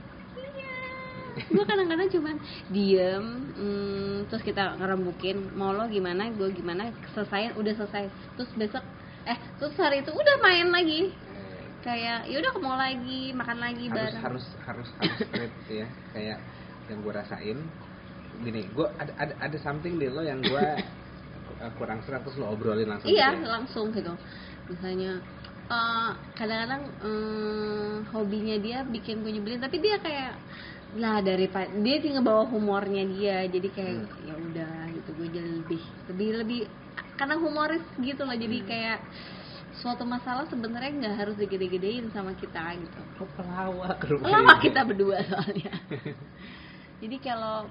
[1.33, 2.35] gue kadang-kadang cuman
[2.69, 8.05] diem hmm, terus kita ngerembukin mau lo gimana gue gimana selesaiin udah selesai.
[8.35, 8.83] Terus besok
[9.23, 11.09] eh terus hari itu udah main lagi.
[11.09, 14.21] Eh, kayak ya udah ke mall lagi makan lagi harus bareng.
[14.21, 15.87] harus harus harus straight ya.
[16.13, 16.37] Kayak
[16.85, 17.57] yang gue rasain
[18.39, 20.65] gini gue ada ada ada something di lo yang gue
[21.77, 23.49] kurang serat terus lo obrolin langsung iya gitu ya.
[23.49, 24.13] langsung gitu.
[24.69, 25.11] Misalnya
[25.69, 30.33] eh, kadang-kadang eh, hobinya dia bikin gue nyebelin tapi dia kayak
[30.93, 31.49] lah dari
[31.81, 34.27] dia sih ngebawa humornya dia jadi kayak Hmm.
[34.29, 35.81] ya udah gitu gue jadi lebih
[36.13, 36.61] lebih lebih
[37.17, 38.99] karena humoris gitu loh jadi kayak
[39.73, 42.99] suatu masalah sebenarnya nggak harus digede-gedein sama kita gitu.
[43.35, 45.73] Pelawak lama kita berdua soalnya.
[47.03, 47.67] Jadi kalau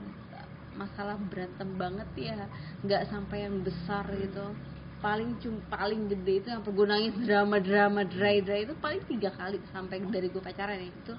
[0.75, 2.49] masalah berantem banget ya.
[2.83, 4.55] Nggak sampai yang besar gitu.
[5.03, 9.35] Paling cum paling gede itu yang gue nangis drama drama dry dry itu paling tiga
[9.35, 10.89] kali sampai dari gue pacaran ya.
[10.89, 11.15] Itu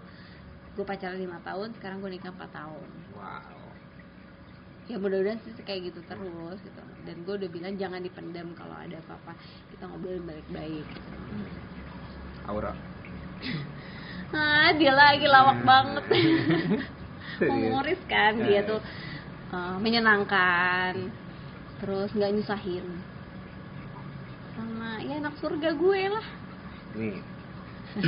[0.73, 2.89] gue pacaran lima tahun sekarang gue nikah empat tahun.
[3.13, 3.61] Wow.
[4.83, 6.81] ya mudah-mudahan sih kayak gitu terus gitu.
[7.07, 9.31] Dan gue udah bilang jangan dipendam kalau ada apa-apa.
[9.71, 10.83] Kita ngobrolin baik-baik.
[10.83, 11.09] Gitu.
[12.47, 12.75] Aura.
[14.35, 16.03] ah dia lagi lawak banget.
[17.39, 17.49] Serius?
[17.51, 18.67] humoris kan dia Eh.
[18.67, 18.79] tuh
[19.53, 21.13] uh, menyenangkan
[21.77, 22.85] terus nggak nyusahin
[24.57, 26.27] sama ya anak surga gue lah
[26.93, 27.17] Nih.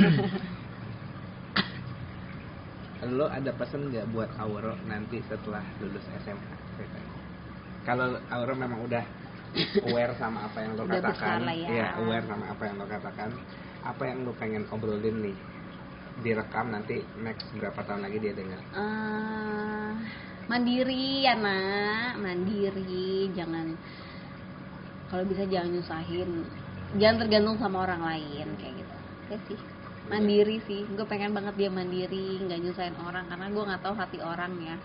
[3.06, 6.54] lo ada pesan nggak buat Auro nanti setelah lulus SMA?
[7.86, 9.04] Kalau Auro memang udah
[9.86, 11.68] aware sama apa yang lo Udah katakan, ya.
[11.70, 13.30] iya, aware sama apa yang lo katakan,
[13.86, 15.36] apa yang lo pengen obrolin nih
[16.24, 18.58] direkam nanti next berapa tahun lagi dia dengar?
[18.74, 19.92] Eh,
[20.46, 22.18] mandiri ya nak.
[22.18, 23.30] Mandiri.
[23.34, 23.74] Jangan
[25.10, 26.30] kalau bisa jangan nyusahin.
[26.96, 28.96] Jangan tergantung sama orang lain kayak gitu.
[29.30, 29.58] Ya sih.
[30.06, 30.86] Mandiri sih.
[30.94, 34.76] Gue pengen banget dia mandiri nggak nyusahin orang karena gue nggak tahu hati orang ya.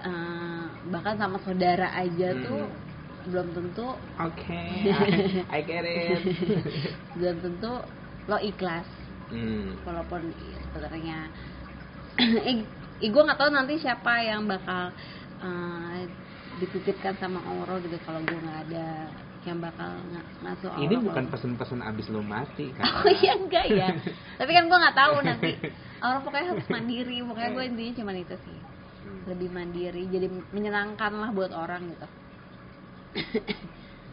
[0.00, 2.44] Eh, bahkan sama saudara aja Hmm.
[2.44, 2.62] tuh
[3.28, 3.84] belum tentu
[4.16, 4.56] Oke,
[4.88, 6.20] I, I get it.
[7.20, 7.72] belum tentu
[8.24, 8.88] lo ikhlas.
[9.30, 9.78] Hmm.
[9.86, 10.34] walaupun
[10.74, 11.30] sebenarnya
[12.50, 12.66] eh,
[13.08, 14.92] gue nggak tahu nanti siapa yang bakal
[15.40, 16.00] eh,
[16.60, 19.08] dititipkan sama Oro gitu kalau gue nggak ada
[19.48, 20.84] yang bakal ng ngasuh Oro.
[20.84, 22.84] Ini bukan pesan-pesan abis lo mati kan?
[23.00, 23.88] oh iya enggak ya.
[24.40, 25.52] Tapi kan gue nggak tahu nanti.
[26.06, 27.24] Oro pokoknya harus mandiri.
[27.24, 28.58] Pokoknya gue intinya cuma itu sih.
[29.00, 29.24] Hmm.
[29.32, 30.04] lebih mandiri.
[30.12, 32.06] Jadi menyenangkan lah buat orang gitu.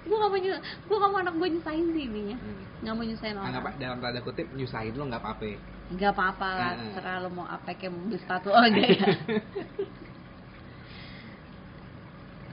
[0.08, 2.40] Gue gak mau gue gak mau anak gue nyusahin sih intinya.
[2.40, 2.64] Hmm.
[2.80, 3.52] nggak mau nyusahin orang.
[3.52, 5.60] Anggap dalam tanda kutip nyusahin lo nggak apa-apa.
[5.88, 9.08] Gak apa-apa lah, terserah lo mau apa kayak mau beli sepatu oh enggak ya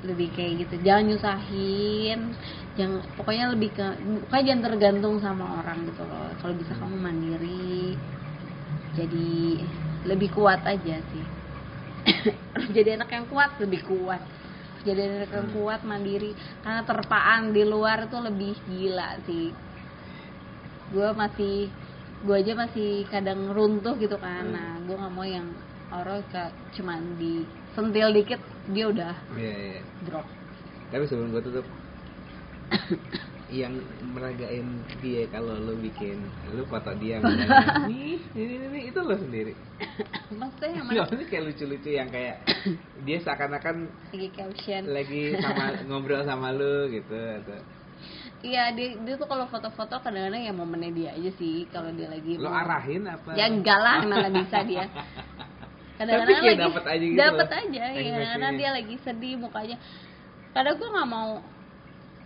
[0.06, 2.20] lebih kayak gitu jangan nyusahin
[2.76, 3.86] jangan pokoknya lebih ke
[4.26, 6.30] pokoknya jangan tergantung sama orang gitu loh.
[6.42, 7.94] Kalau bisa kamu mandiri
[8.94, 9.62] jadi
[10.06, 11.26] lebih kuat aja sih.
[12.76, 14.20] Jadi anak yang kuat lebih kuat.
[14.84, 16.36] Jadi anak yang kuat mandiri.
[16.60, 19.50] Karena terpaan di luar itu lebih gila sih.
[20.92, 21.72] Gue masih
[22.24, 24.54] gue aja masih kadang runtuh gitu kan Hmm.
[24.54, 25.46] nah gue nggak mau yang
[25.90, 29.80] orang kayak cuman disentil dikit dia udah Iya, iya.
[30.02, 30.26] drop
[30.88, 31.66] Tapi sebelum gue tutup,
[33.52, 33.76] yang
[34.10, 34.66] meragain
[34.98, 36.16] dia kalau lo bikin,
[36.50, 37.20] lo foto dia
[37.88, 39.52] nih, ini, ini, itu lo sendiri.
[40.32, 42.40] maksudnya yang mana maksudnya kayak lucu-lucu yang kayak
[43.02, 47.58] dia seakan-akan lagi caption lagi sama ngobrol sama lo gitu atau
[48.44, 52.36] iya dia dia tuh kalau foto-foto kadang-kadang ya momennya dia aja sih kalau dia lagi
[52.36, 53.32] lo arahin apa?
[53.32, 54.84] ya enggak lah mana bisa dia.
[55.94, 57.18] Kadang-kadang kayak lagi dapet aja gitu.
[57.22, 59.76] dapet loh, aja ya karena dia lagi sedih mukanya.
[60.50, 61.30] Kadang gue nggak mau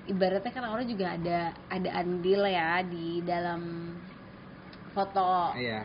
[0.09, 3.93] ibaratnya kan orang juga ada ada andil ya di dalam
[4.97, 5.53] foto.
[5.55, 5.85] Iya.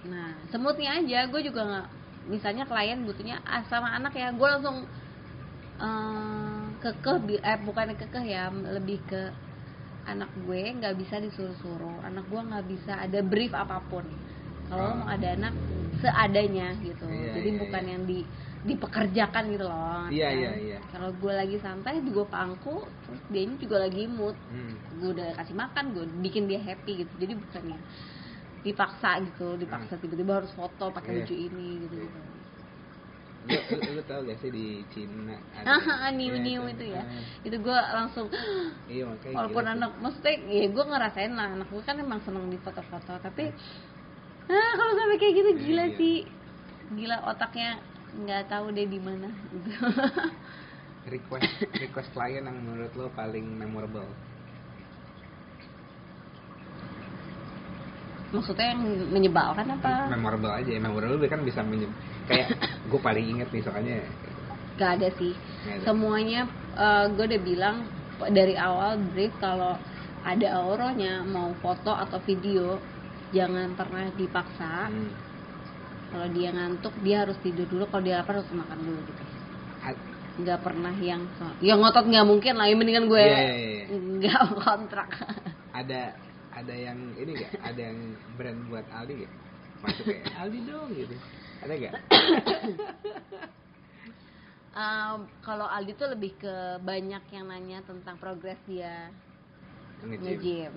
[0.00, 1.86] nah semutnya aja gue juga nggak
[2.32, 4.32] misalnya klien butuhnya ah, sama anak ya.
[4.32, 4.88] Gue langsung
[5.76, 9.28] eh, kekeh eh bukan kekeh ya lebih ke
[10.04, 14.04] anak gue nggak bisa disuruh-suruh anak gue nggak bisa ada brief apa pun
[14.66, 14.94] kalau Oh.
[15.02, 15.54] mau ada anak
[15.98, 17.90] seadanya gitu Iya, jadi iya, bukan iya.
[17.90, 18.18] yang di
[18.60, 20.38] dipekerjakan gitu loh Iya, kan.
[20.38, 20.78] iya, iya.
[20.86, 24.74] kalau gue lagi santai gue pangku terus dia juga lagi mood Hmm.
[24.96, 27.78] gue udah kasih makan gue bikin dia happy gitu jadi bukannya
[28.60, 31.16] dipaksa gitu dipaksa tiba-tiba harus foto pakai Hmm.
[31.16, 31.24] Iya.
[31.24, 32.18] baju ini gitu gitu
[33.40, 33.56] Lu,
[33.96, 35.32] lu, tau gak sih di Cina
[35.64, 37.00] ah niu niu Iya, itu ya?
[37.00, 38.26] Ah, itu gue langsung
[38.92, 39.76] Iya makanya walaupun gila tuh.
[39.80, 43.48] anak maksudnya ya gue ngerasain lah anak gue kan emang seneng di foto-foto tapi
[44.46, 44.72] ah.
[44.76, 45.96] Kalau sampai kayak gitu gila Iya.
[45.96, 46.16] sih.
[46.90, 47.80] Gila otaknya
[48.12, 49.28] nggak tahu deh di mana.
[49.30, 49.70] Gitu
[51.14, 54.10] request request klien yang menurut lo paling memorable?
[58.30, 60.06] Maksudnya yang menyebalkan apa?
[60.06, 61.90] Memorable aja memorable kan bisa menye-
[62.30, 62.48] kayak
[62.86, 63.98] gue paling inget nih soalnya.
[64.78, 65.34] Gak ada sih.
[65.34, 65.84] Nggak ada.
[65.84, 66.40] semuanya
[67.12, 67.76] gue udah bilang
[68.30, 69.74] dari awal brief kalau
[70.22, 72.78] ada auronya mau foto atau video
[73.34, 74.86] jangan pernah dipaksa.
[74.88, 75.10] Hmm,
[76.14, 77.90] kalau dia ngantuk dia harus tidur dulu.
[77.90, 79.22] Kalau dia lapar harus makan dulu gitu.
[80.40, 81.26] Nggak pernah yang
[81.60, 83.84] yang ngotot nggak mungkin lah yang mendingan gue Iya, iya, iya.
[83.98, 85.10] nggak kontrak.
[85.74, 86.16] Ada
[86.50, 87.98] ada yang ini gak ada yang
[88.34, 89.32] brand buat Aldi gak
[89.80, 91.14] masuk kayak Aldi dong gitu
[91.60, 91.94] ada gak
[94.70, 99.10] Um, kalau Aldi tuh lebih ke banyak yang nanya tentang progres dia
[100.00, 100.72] Nge-gym.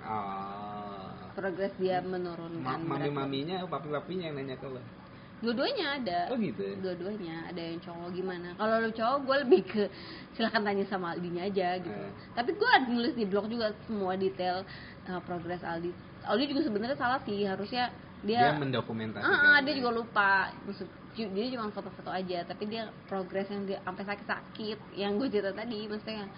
[0.00, 1.10] Oh.
[1.34, 4.80] progres dia menurunkan Ma- berat mami-maminya, papi-papinya yang nanya ke lo.
[5.36, 6.64] dua-duanya ada Oh gitu.
[6.64, 6.74] ya?
[6.80, 9.82] dua-duanya ada yang cowok gimana kalau lu cowok gue lebih ke
[10.32, 12.12] silahkan tanya sama Aldinya aja gitu Eh.
[12.32, 14.64] tapi gue nulis di blog juga semua detail
[15.04, 15.92] uh, progres Aldi
[16.24, 17.92] Aldi juga sebenarnya salah sih harusnya
[18.24, 19.28] Dia, dia mendokumentasikan.
[19.28, 24.04] Ah, dia juga lupa Maksud, dia cuma foto-foto aja tapi dia progres yang dia sampai
[24.04, 26.28] sakit-sakit yang gue cerita tadi maksudnya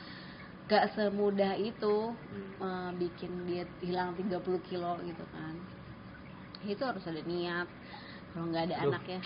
[0.70, 2.52] gak semudah itu Hmm.
[2.60, 5.54] uh, bikin dia hilang 30 kilo gitu kan
[6.66, 7.68] itu harus ada niat
[8.34, 8.84] kalau nggak ada Duh.
[8.90, 9.20] anak ya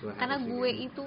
[0.00, 1.02] Gua karena gue itu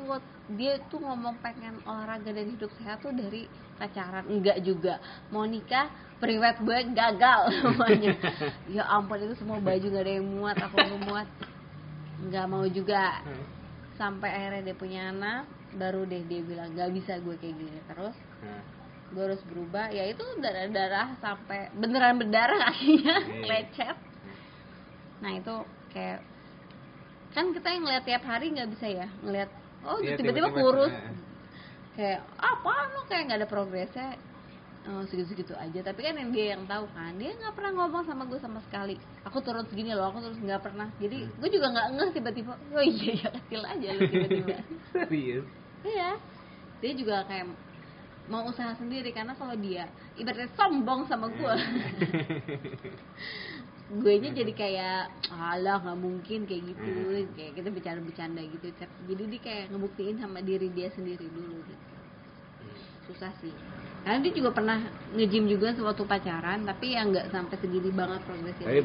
[0.55, 3.49] dia tuh ngomong pengen olahraga dan hidup sehat tuh dari
[3.79, 4.99] pacaran enggak juga.
[5.31, 5.87] Mau nikah
[6.19, 8.11] priwet gue gagal semuanya.
[8.75, 11.27] Ya ampun itu semua baju gak ada yang muat aku nggak muat.
[12.21, 13.23] Nggak mau juga.
[13.23, 13.45] Hmm.
[13.95, 15.43] sampai akhirnya dia punya anak
[15.75, 18.15] baru deh dia bilang nggak bisa gue kayak gini terus.
[18.39, 18.63] Nah,
[19.09, 19.91] gue harus berubah.
[19.91, 23.43] Ya itu darah darah sampai beneran berdarah kakinya Iya.
[23.51, 23.97] lecet.
[25.19, 25.55] Nah itu
[25.91, 26.19] kayak
[27.29, 29.07] kan kita yang ngeliat tiap hari nggak bisa ya?
[29.19, 29.49] Ngeliat
[29.83, 30.93] oh Iya, tiba-tiba tiba-tiba, kurus.
[30.95, 31.11] eh.
[31.99, 32.73] Kayak apa?
[32.95, 34.09] Lo kayak nggak ada progresnya?
[34.87, 35.79] Oh, segitu-segitu aja.
[35.83, 38.95] Tapi kan yang dia yang tahu kan dia nggak pernah ngomong sama gue sama sekali.
[39.27, 40.87] Aku turun segini loh aku terus nggak pernah.
[40.97, 41.35] Jadi Hmm.
[41.35, 42.53] gue juga nggak ngeh tiba-tiba.
[42.71, 44.55] Oh iya ya kecil aja lu tiba-tiba.
[44.95, 45.45] Serius.
[45.83, 46.15] Iya.
[46.79, 47.51] Dia juga kayak
[48.29, 51.53] mau usaha sendiri karena kalau dia ibaratnya sombong sama gue,
[53.89, 55.01] gue nya jadi kayak
[55.33, 57.33] alah nggak mungkin kayak gitu, Hmm.
[57.33, 58.67] kayak kita bercanda-bercanda gitu.
[59.09, 61.85] Jadi dia kayak ngebuktiin sama diri dia sendiri dulu gitu.
[63.09, 63.49] Susah sih.
[64.05, 64.77] Karena dia juga pernah
[65.17, 68.69] nge-gym juga sewaktu pacaran, tapi ya nggak sampai segini banget progresnya.
[68.69, 68.81] Tapi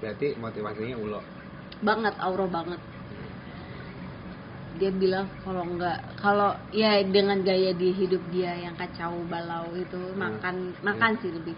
[0.00, 1.20] berarti motivasinya ulo.
[1.80, 2.80] banget, auro banget.
[4.80, 9.98] dia bilang kalau nggak kalau ya dengan gaya di hidup dia yang kacau balau itu
[10.16, 11.52] makan makan sih lebih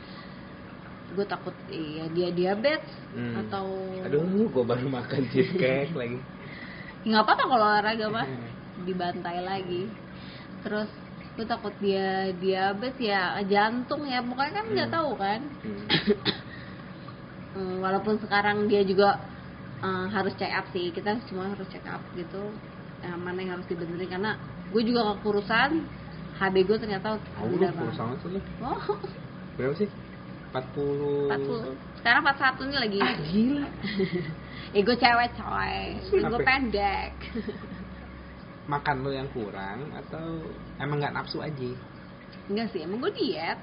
[1.13, 2.83] gue takut ya dia diabetes
[3.13, 3.45] Hmm.
[3.45, 3.67] atau
[4.03, 6.17] Aduh, gue baru makan cheesecake lagi.
[7.05, 8.27] Nggak apa-apa kalau olahraga mah
[8.83, 9.85] dibantai lagi
[10.63, 10.89] terus
[11.33, 14.97] gue takut dia diabetes ya jantung ya pokoknya kan nggak Hmm.
[14.97, 15.85] tahu kan Hmm.
[17.53, 19.21] Hmm, walaupun sekarang dia juga
[19.79, 22.49] eh, harus check up sih kita semua harus check up gitu
[23.03, 24.33] eh, mana yang harus dibenerin karena
[24.73, 25.85] gue juga kekurusan
[26.39, 28.25] HB gue ternyata Oh, udah kurus banget.
[28.25, 28.81] banget sih oh
[29.53, 29.89] Berapa sih?
[30.53, 33.67] 40 40 sekarang 41 nih lagi Ah, gila.
[34.85, 37.13] gue cewek coy gue Sampai- pendek
[38.65, 40.39] Makan lu yang kurang atau
[40.77, 41.71] emang nggak nafsu aja?
[42.47, 43.59] enggak sih emang gue diet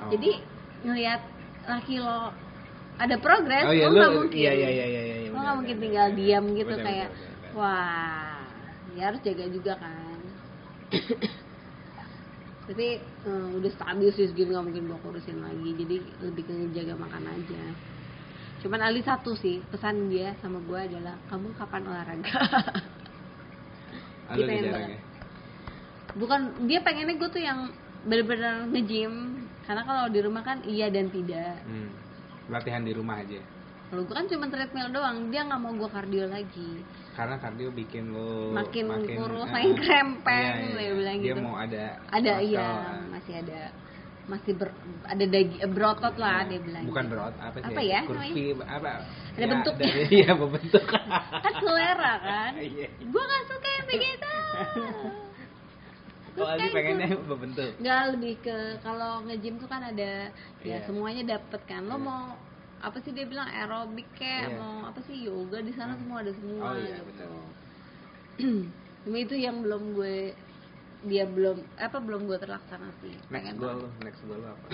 [0.00, 0.08] Oh.
[0.08, 0.32] jadi
[0.80, 1.20] ngelihat
[1.66, 2.32] laki lo
[2.96, 5.28] ada progres Oh iya, lo nggak mungkin iya iya iya iya iya.
[5.28, 6.16] lo nggak mungkin tinggal benar.
[6.16, 7.52] diam gitu Benar, kayak benar, benar.
[7.52, 8.40] wah
[8.90, 10.18] ya harus jaga juga kan
[12.70, 16.94] tapi eh, udah stabil sih segini nggak mungkin gue kurusin lagi jadi lebih ke jaga
[16.94, 17.62] makan aja
[18.60, 22.38] cuman Ali satu sih pesan dia sama gue adalah kamu kapan olahraga
[24.24, 24.88] Ah, Dia pengen banget.
[24.88, 25.00] ya?
[26.12, 29.14] bukan dia pengennya gue tuh yang bener-bener nge-gym
[29.62, 31.90] karena kalau di rumah kan iya dan tidak Hmm.
[32.46, 33.38] Latihan di rumah aja.
[33.88, 38.10] kalau gue kan cuma treadmill doang dia nggak mau gue kardio lagi Karena kardio bikin
[38.10, 40.92] lo Makin kurus, ah, makin krempeng, iya, iya, dia iya.
[40.94, 41.40] bilang Dia gitu.
[41.42, 43.02] mau ada ada muscle, iya ah.
[43.08, 43.60] masih ada
[44.22, 44.68] masih ber,
[45.04, 47.12] ada daging berotot lah dia bilang Bukan gitu.
[47.12, 47.66] berot apa sih?
[47.66, 48.90] Apa ya Kurvi apa?
[49.34, 49.86] Ada bentuknya.
[49.90, 50.84] dari- Iya, berbentuk.
[51.44, 52.86] kan selera kan Iya.
[52.94, 54.32] gue gak suka yang begitu
[56.30, 57.74] Oh, Ali pengennya berbentuk.
[57.76, 60.30] nggak lebih ke kalau nge-gym tuh kan ada
[60.62, 60.86] ya Iya.
[60.86, 62.00] semuanya dapet kan lo Iya.
[62.00, 62.22] mau
[62.80, 63.48] apa sih dia bilang?
[63.48, 64.56] Aerobik kayak Iya.
[64.56, 66.00] mau apa sih yoga di sana Hmm.
[66.00, 67.28] semua ada semua Oh, iya, gitu.
[69.04, 70.32] cuma itu yang belum gue
[71.00, 73.12] dia belum apa belum gue terlaksana sih.
[73.28, 74.66] Next goal lo, next goal apa?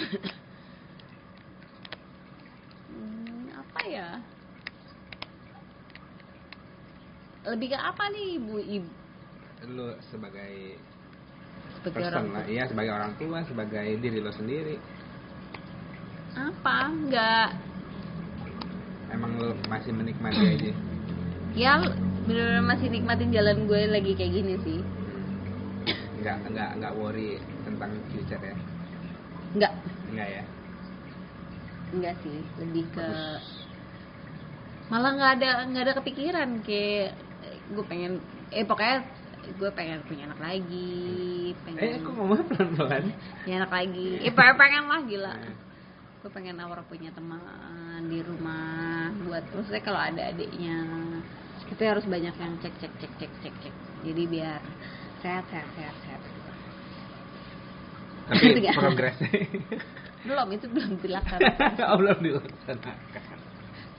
[2.90, 4.08] Hmm, apa ya?
[7.46, 8.90] Lebih ke apa nih ibu ibu
[9.70, 10.78] Lo sebagai
[11.78, 14.76] sebagai person orang lah, iya sebagai orang tua, sebagai diri lo sendiri.
[16.36, 16.74] apa?
[16.90, 17.50] Enggak
[19.08, 20.72] Emang lo masih menikmati aja.
[21.54, 21.72] ya
[22.20, 24.78] bener-bener masih nikmatin jalan gue lagi kayak gini sih
[26.16, 28.56] Enggak enggak enggak worry tentang future ya.
[29.54, 29.72] enggak
[30.06, 30.42] Enggak ya.
[31.88, 33.08] enggak sih lebih ke
[34.86, 39.02] malah nggak ada nggak ada kepikiran kayak eh, gue pengen eh pokoknya
[39.56, 40.98] gue pengen punya anak lagi
[41.48, 43.04] Eh, pengen aku ngomong pelan-pelan.
[43.40, 45.32] punya anak lagi eh pengen, pengen lah gila
[46.26, 47.38] Gue pengen awal punya teman
[48.10, 50.74] di rumah buat maksudnya kalau ada adiknya
[51.70, 54.58] kita harus banyak yang cek cek cek cek cek cek jadi biar
[55.22, 56.22] sehat sehat sehat sehat
[58.26, 58.74] Tapi Tiga.
[58.74, 59.30] progresnya
[60.26, 63.38] belum itu belum dilaksanakan oh, belum dilaksanakan.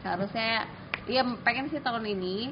[0.04, 0.68] seharusnya
[1.08, 2.52] ya pengen sih tahun ini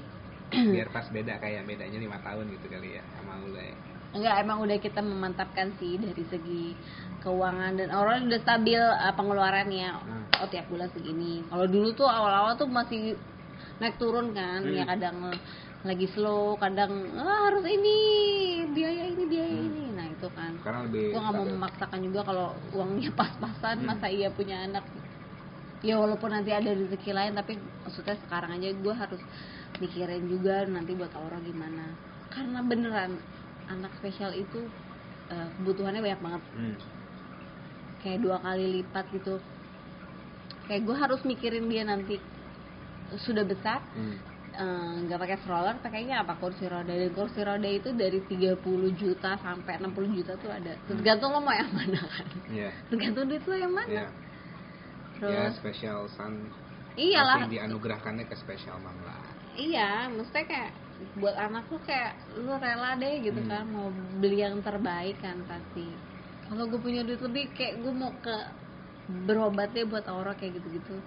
[0.56, 3.76] Biar pas beda kayak bedanya lima tahun gitu kali ya sama mulai.
[4.16, 6.72] enggak emang udah kita memantapkan sih dari segi
[7.26, 10.24] keuangan dan orang udah stabil uh, pengeluarannya Hmm.
[10.40, 13.18] oh tiap bulan segini kalau dulu tuh awal-awal tuh masih
[13.82, 14.72] naik turun kan Hmm.
[14.72, 15.34] ya kadang
[15.86, 17.98] lagi slow kadang ah, harus ini
[18.72, 19.68] biaya ini biaya Hmm.
[19.68, 23.88] ini nah itu kan Sekarang lebih gue nggak mau memaksakan juga kalau uangnya pas-pasan Hmm.
[23.90, 24.86] masa iya punya anak
[25.82, 29.22] ya walaupun nanti ada rezeki lain tapi maksudnya sekarang aja gue harus
[29.78, 31.94] mikirin juga nanti buat Aura gimana
[32.32, 33.22] karena beneran
[33.66, 34.66] anak spesial itu
[35.30, 36.76] eh, kebutuhannya banyak banget Hmm.
[38.06, 39.42] Kayak dua kali lipat gitu
[40.66, 42.22] kayak gue harus mikirin dia nanti
[43.18, 44.18] sudah besar Hmm.
[44.56, 48.62] eh, nggak pakai stroller pakainya apa kursi roda dan kursi roda itu dari 30
[48.94, 52.70] juta sampai 60 juta tuh ada tergantung lo mau yang mana kan Iya.
[52.88, 54.06] tergantung duit lo yang mana Iya.
[54.06, 54.08] Ya,
[55.18, 56.52] terus special son
[56.96, 59.20] iyalah pasti dianugerahkannya ke special mom lah.
[59.56, 60.72] iya maksudnya kayak
[61.20, 63.52] buat anak lu kayak lu rela deh gitu Hmm.
[63.52, 63.88] kan mau
[64.20, 65.88] beli yang terbaik kan pasti
[66.46, 68.36] kalau gue punya duit lebih kayak gue mau ke
[69.26, 70.98] berobat deh buat aura kayak gitu-gitu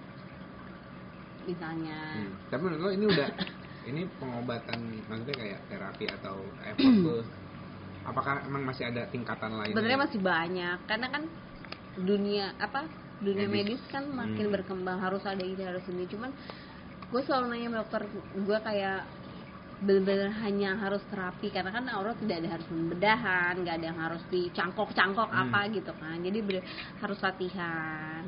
[1.45, 2.33] misalnya Hmm.
[2.47, 3.27] Tapi menurut lo ini udah
[3.89, 6.35] ini pengobatan maksudnya kayak terapi atau
[6.69, 7.17] effort lo
[8.03, 9.71] apakah emang masih ada tingkatan lain?
[9.71, 11.23] sebenarnya masih banyak karena kan
[11.99, 12.87] dunia apa
[13.19, 13.75] dunia Medis.
[13.75, 14.55] medis, kan makin Hmm.
[14.55, 16.31] berkembang harus ada ini harus ini cuman
[17.09, 18.01] gue selalu nanya sama dokter
[18.37, 18.99] gue kayak
[19.79, 24.23] bener-bener hanya harus terapi karena kan Aura tidak ada harus pembedahan nggak ada yang harus
[24.27, 25.39] dicangkok-cangkok Hmm.
[25.47, 26.63] apa gitu kan jadi bener,
[26.99, 28.21] harus latihan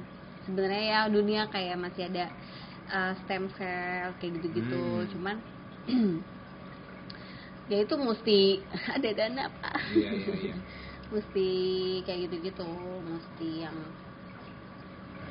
[0.48, 2.26] sebenarnya ya dunia kayak masih ada
[2.90, 5.10] uh, stem cell kayak gitu-gitu Hmm.
[5.12, 5.36] cuman
[7.72, 8.40] ya itu mesti
[8.96, 10.56] ada dana pak Iya iya iya.
[11.14, 11.48] mesti
[12.08, 12.72] kayak gitu-gitu
[13.04, 13.78] mesti yang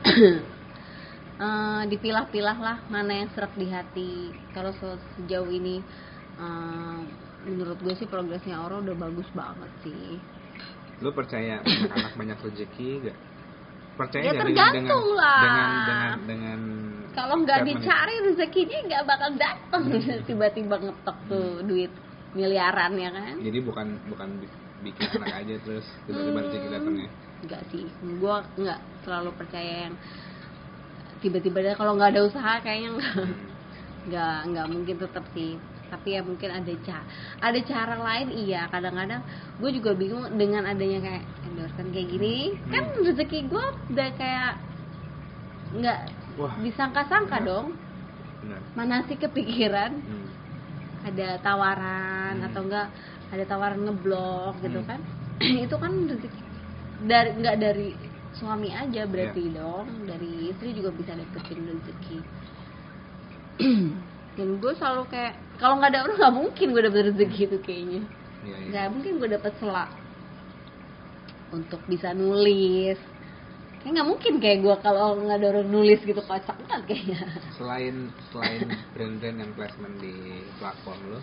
[1.41, 4.13] eh, dipilah-pilah lah mana yang serak di hati
[4.53, 5.81] kalau se- sejauh ini
[6.41, 6.99] eh,
[7.43, 10.17] menurut gue sih progresnya Aura udah bagus banget sih
[11.01, 13.19] Lo percaya anak-anak banyak rezeki gak?
[13.97, 15.41] Percaya Ya, tergantung dengan, lah.
[15.41, 16.61] dengan dengan dengan
[17.11, 19.83] kalau nggak dicari rezekinya nggak bakal datang
[20.29, 21.93] tiba-tiba ngetok tuh duit
[22.31, 27.09] miliaran ya kan Jadi bukan bukan bi- bikin anak aja terus tiba-tiba rezeki datangnya.
[27.41, 29.95] Enggak sih, gue nggak selalu percaya yang
[31.21, 33.37] tiba-tiba kalau nggak ada usaha kayaknya nggak Hmm.
[34.09, 35.53] nggak nggak mungkin tetap sih.
[35.91, 37.03] Tapi ya mungkin ada cara
[37.43, 38.71] ada cara lain iya.
[38.71, 39.21] Kadang-kadang
[39.59, 42.37] gue juga bingung dengan adanya kayak endorsean kayak gini,
[42.71, 44.53] kan rezeki gue udah kayak
[45.71, 45.99] nggak
[46.63, 47.75] disangka-sangka dong.
[48.41, 48.61] Benar.
[48.73, 50.29] Mana sih kepikiran Hmm.
[51.05, 52.47] ada tawaran Hmm.
[52.47, 52.87] atau enggak
[53.31, 54.89] ada tawaran ngeblok gitu Hmm.
[54.89, 55.01] kan
[55.67, 56.41] itu kan rezeki
[57.01, 57.89] dari nggak dari
[58.31, 59.57] suami aja berarti Iya.
[59.57, 62.19] dong dari istri juga bisa dapetin rezeki
[64.39, 68.03] dan gue selalu kayak kalau nggak ada orang nggak mungkin gue dapet rezeki itu kayaknya.
[68.41, 68.69] Iya iya.
[68.73, 69.91] nggak mungkin gue dapet selak
[71.51, 72.99] untuk bisa nulis.
[73.81, 77.21] Kayak nggak mungkin kayak gue kalau nggak ada orang nulis gitu kocak banget kayaknya.
[77.57, 80.15] Selain selain brand-brand yang placement di
[80.61, 81.21] platform lo,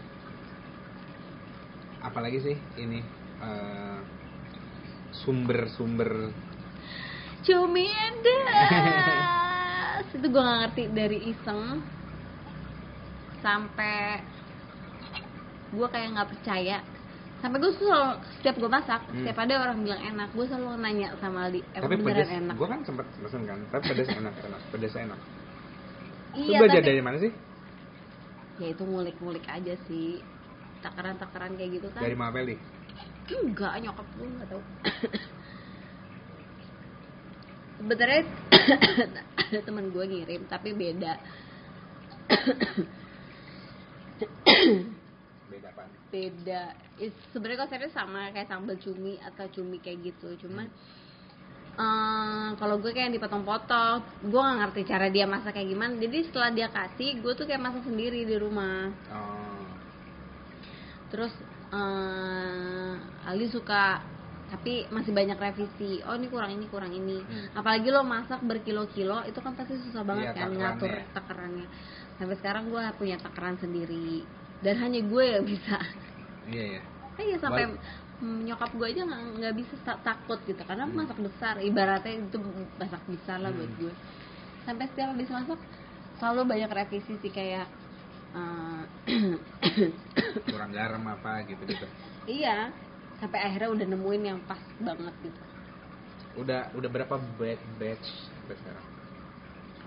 [2.02, 3.00] apalagi sih ini
[3.42, 4.00] eh,
[5.24, 6.34] sumber-sumber?
[7.46, 9.48] Cumi edas
[10.14, 11.82] itu gue gak ngerti dari iseng
[13.44, 14.22] sampai
[15.74, 16.78] gue kayak nggak percaya.
[17.38, 19.22] Sampai gue selalu setiap gue masak Hmm.
[19.22, 22.56] setiap ada orang bilang enak gue selalu nanya sama Aldi emang tapi beneran pedes enak?
[22.58, 25.20] gue kan sempat pesen kan tapi pedes enak enak pedes enak.
[26.34, 27.32] Iya lu belajar tapi dari mana sih?
[28.58, 30.18] Ya itu ngulik-ngulik aja sih
[30.82, 32.02] takaran-takaran kayak gitu kan.
[32.02, 32.58] Dari Mapeli
[33.28, 34.64] enggak nyokap gue nggak tahu.
[37.78, 38.22] Sebenarnya
[39.46, 41.14] ada teman gue ngirim tapi beda
[45.48, 45.68] beda.
[45.72, 46.62] Apa beda
[47.36, 50.48] sebenarnya konsepnya sama kayak sambal cumi atau cumi kayak gitu.
[50.48, 50.66] Cuman
[51.78, 55.94] eh, kalau gue kayak dipotong-potong gue nggak ngerti cara dia masak kayak gimana.
[56.00, 58.90] Jadi setelah dia kasih gue tuh kayak masak sendiri di rumah.
[59.12, 59.66] Oh.
[61.12, 61.34] Terus
[61.68, 62.94] eh
[63.28, 64.00] Ali suka
[64.48, 66.00] tapi masih banyak revisi.
[66.08, 67.20] Oh ini kurang ini kurang ini.
[67.20, 67.52] Hmm.
[67.52, 70.64] apalagi lo masak berkilo-kilo itu kan pasti susah banget Iya, kan takarannya.
[70.64, 71.68] ngatur takarannya
[72.18, 74.26] sampai sekarang gue punya takaran sendiri.
[74.60, 75.78] Dan hanya gue yang bisa.
[76.50, 76.82] Iya ya
[77.18, 77.82] Eh, iya sampai Wal-
[78.22, 80.62] mm, nyokap gue aja nggak bisa ta- takut gitu.
[80.62, 80.98] Karena Hmm.
[80.98, 81.58] masak besar.
[81.58, 82.38] Ibaratnya itu
[82.78, 83.82] masak besar lah buat Hmm.
[83.82, 83.94] gue
[84.68, 85.60] sampai setiap habis masak
[86.20, 87.66] selalu banyak revisi sih kayak
[88.36, 88.82] eh,
[90.52, 91.88] kurang garam apa gitu gitu
[92.28, 92.70] iya.
[93.18, 95.42] Sampai akhirnya udah nemuin yang pas banget gitu.
[96.38, 98.86] Udah udah berapa batch batch sampai sekarang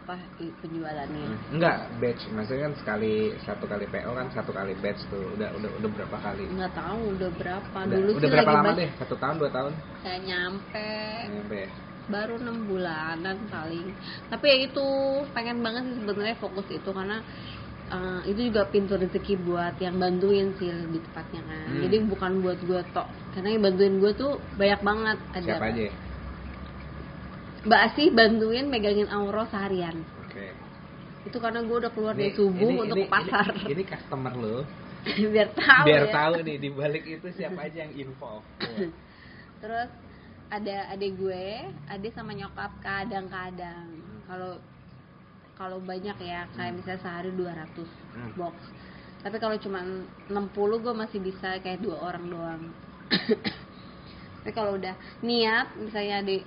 [0.01, 0.17] apa
[0.65, 1.29] penjualannya?
[1.53, 2.23] Enggak batch.
[2.33, 5.37] Maksudnya kan sekali satu kali PO kan satu kali batch tuh.
[5.37, 6.45] Udah udah udah berapa kali?
[6.51, 7.79] Nggak tahu udah berapa.
[7.85, 8.91] Udah, dulu udah sih berapa lama deh?
[8.99, 9.73] Satu tahun dua tahun?
[10.03, 10.91] Kayak nyampe.
[11.31, 11.71] Nyampe ya?
[12.11, 13.95] baru enam bulanan paling.
[14.29, 14.87] Tapi ya itu
[15.31, 17.23] pengen banget sih sebenarnya fokus itu karena
[17.95, 21.71] eh, itu juga pintu rezeki buat yang bantuin sih lebih tepatnya kan.
[21.71, 21.81] Hmm.
[21.87, 23.09] jadi bukan buat gue tok.
[23.33, 25.19] Karena yang bantuin gue tuh banyak banget.
[25.39, 25.95] Ada siapa aja ya?
[27.61, 30.01] Mbak Asih bantuin megangin auro seharian.
[30.25, 30.53] Oke.
[31.23, 33.47] Itu karena gue udah keluar dari subuh ini- untuk ini- ke pasar.
[33.55, 34.57] ini, ini customer lo.
[35.33, 36.13] Biar tahu biar ya.
[36.13, 38.45] tahu nih di balik itu siapa aja yang involved
[39.65, 39.89] terus
[40.49, 41.45] ada adik gue
[41.87, 43.89] adik sama nyokap kadang-kadang.
[44.25, 44.61] Kalau
[45.55, 48.33] kalau banyak ya kayak misalnya sehari 200 Hmm.
[48.35, 48.57] box.
[49.21, 49.85] Tapi kalau cuma
[50.27, 50.49] 60
[50.81, 52.63] gue masih bisa kayak dua orang doang.
[54.41, 56.43] Tapi kalau udah niat misalnya adik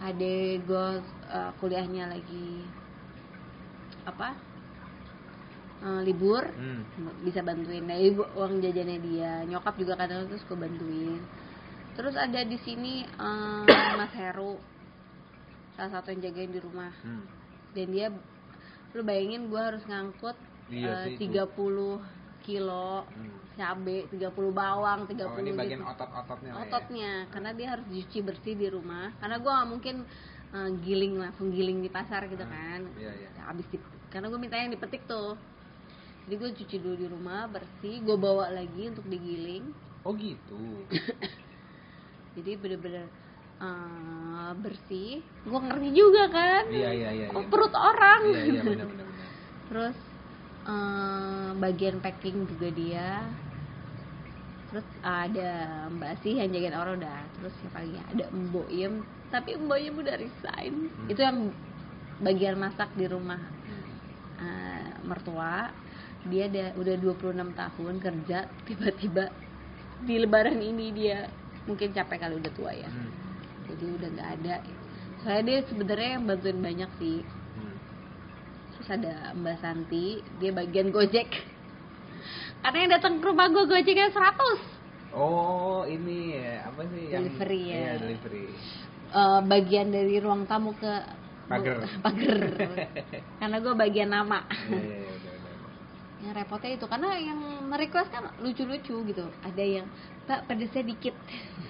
[0.00, 0.86] adik gue
[1.28, 2.64] uh, kuliahnya lagi
[4.08, 4.32] apa?
[5.80, 6.44] Uh, libur.
[6.44, 6.84] Hmm.
[7.24, 7.84] bisa bantuin.
[7.84, 9.32] Nah, ibu uang jajannya dia.
[9.48, 11.20] Nyokap juga kadang terus gue bantuin.
[11.96, 13.64] Terus ada di sini em,
[13.96, 14.60] Mas Heru.
[15.76, 16.92] Salah satu yang jagain di rumah.
[17.04, 17.24] Hmm.
[17.70, 18.10] dan dia
[18.90, 20.34] lu bayangin gue harus ngangkut
[20.70, 21.34] Iya eh, sih itu.
[21.34, 21.98] 30
[22.40, 23.36] kilo Hmm.
[23.54, 25.90] cabe 30 bawang 30 Oh, ini bagian gitu.
[25.90, 26.58] otot-ototnya ya.
[26.58, 29.96] ototnya karena dia harus cuci bersih di rumah karena gue gak mungkin
[30.50, 32.50] eh, giling langsung giling di pasar gitu Hmm.
[32.50, 33.30] kan Iya, iya.
[33.44, 33.76] habis di,
[34.08, 35.36] karena gue minta yang dipetik tuh
[36.24, 39.70] jadi gue cuci dulu di rumah bersih gue bawa lagi untuk digiling
[40.00, 40.88] Oh gitu.
[42.36, 43.06] jadi bener-bener
[43.60, 47.26] eh, bersih gue ngerti juga kan Iya iya iya.
[47.28, 47.48] Oh, iya.
[47.48, 48.86] perut orang Iya iya benar.
[48.88, 49.06] benar.
[49.68, 49.96] terus
[50.70, 53.08] eh, bagian packing juga dia.
[54.70, 55.50] Terus ada
[55.90, 57.20] mbak sih yang jagain orang udah.
[57.42, 57.98] Terus siapa lagi?
[58.14, 58.94] Ada mbok Iem
[59.34, 60.74] tapi mbok Iem udah resign.
[60.86, 61.10] Hmm.
[61.10, 61.38] itu yang
[62.22, 63.40] bagian masak di rumah
[64.38, 65.74] eh, mertua.
[66.20, 69.32] Dia ada udah 26 tahun kerja tiba-tiba
[70.04, 71.28] di lebaran ini dia
[71.64, 72.88] mungkin capek kali udah tua ya.
[72.88, 73.10] Hmm.
[73.74, 74.54] jadi udah nggak ada.
[75.20, 77.20] Saya dia sebenarnya yang bantuin banyak sih
[78.90, 81.30] ada Mbak Santi dia bagian Gojek
[82.60, 84.78] karena yang datang ke rumah gue Gojeknya 100
[85.10, 87.74] Oh ini ya apa sih yang Delivery ya.
[87.74, 88.44] Iya delivery.
[89.10, 90.92] Eh, bagian dari ruang tamu ke
[91.50, 91.82] Pagar.
[91.98, 92.38] pagar
[93.42, 95.34] karena gue bagian nama Iya iya iya, udah.
[96.22, 97.40] yang repotnya itu karena yang
[97.74, 99.90] request kan lucu-lucu gitu ada yang
[100.30, 101.18] pak pedesnya dikit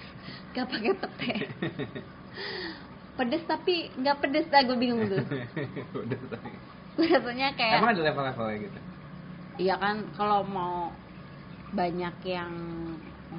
[0.53, 1.33] gak pakai pete
[3.17, 5.21] pedes tapi nggak pedes dah gue bingung tuh.
[6.97, 8.79] Gue rasanya kayak Emang ada level-levelnya gitu.
[9.61, 10.91] Iya kan kalau mau
[11.71, 12.53] banyak yang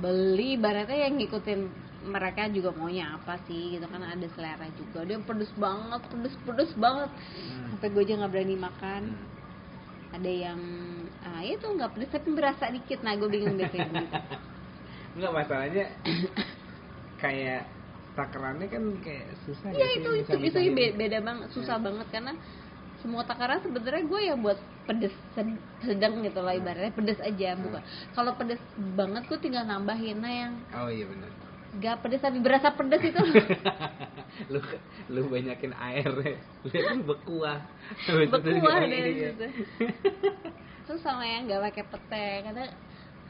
[0.00, 1.60] beli ibaratnya yang ngikutin
[2.02, 5.06] mereka juga maunya apa sih gitu kan ada selera juga.
[5.06, 7.10] Dia pedes banget pedes pedes banget.
[7.12, 7.76] Hmm.
[7.76, 9.02] sampai gue aja nggak berani makan.
[9.12, 9.30] Hmm.
[10.12, 10.60] ada yang
[11.24, 13.00] ah itu nggak pedes tapi berasa dikit.
[13.00, 14.06] Nah gue bingung deh kayak gitu.
[15.16, 15.84] Enggak masalahnya
[17.22, 17.68] kayak
[18.12, 20.58] takarannya kan kayak susah Iya ya itu itu itu
[20.96, 22.06] beda banget susah banget.
[22.12, 22.32] Karena
[23.02, 27.82] semua takaran sebenarnya gue ya buat pedes sed- sedang gitu lah ibaratnya pedes aja bukan
[28.12, 28.62] kalau pedes
[28.94, 31.30] banget gue tinggal nambahin nah yang Oh iya benar.
[31.74, 33.20] gak pedes tapi berasa pedes itu
[34.52, 34.60] lu
[35.08, 36.38] lu banyakin air lihat
[36.94, 37.58] lu bekuah
[38.22, 39.30] berkuah Ini deh ya.
[39.30, 39.46] gitu.
[40.84, 42.64] terus sama yang gak pakai pete karena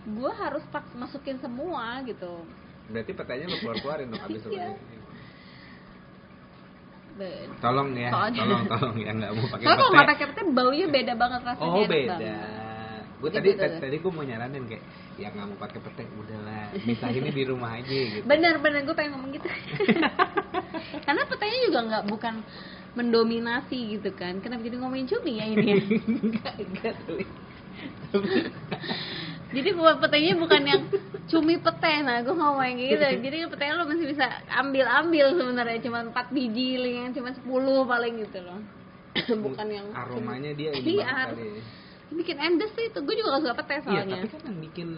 [0.05, 2.43] gue harus pak masukin semua gitu
[2.85, 4.75] berarti petanya lu keluar keluarin dong abis Iya.
[7.59, 10.87] Tolong ya Soalnya- tolong tolong yang nggak mau pakai soalnya kalau nggak pakai pete baunya
[10.89, 12.35] beda banget rasanya oh beda.
[13.23, 13.79] gue Gitu tadi tuh.
[13.79, 14.83] tadi, gue mau nyaranin kayak
[15.15, 18.27] ya nggak mau pakai pete udahlah bisa ini di rumah aja gitu.
[18.27, 19.47] Bener bener gue pengen ngomong gitu.
[21.07, 22.35] Karena petenya juga nggak bukan
[22.93, 24.43] mendominasi gitu kan.
[24.43, 25.79] Kenapa jadi ngomongin cumi ya ini ya?
[29.53, 30.82] jadi buat petenya bukan yang
[31.28, 33.05] cumi pete nah gue ngomong gitu.
[33.05, 35.78] Jadi petenya lo masih bisa ambil ambil sebenarnya.
[35.84, 37.44] Cuma 4 biji yang cuma 10
[37.84, 38.61] paling gitu loh.
[39.44, 41.62] Bukan yang aromanya dia Iya, ini kali ya.
[42.16, 42.98] bikin endes sih itu.
[43.05, 44.16] Gue juga gak suka pete iya soalnya.
[44.24, 44.88] tapi kan yang bikin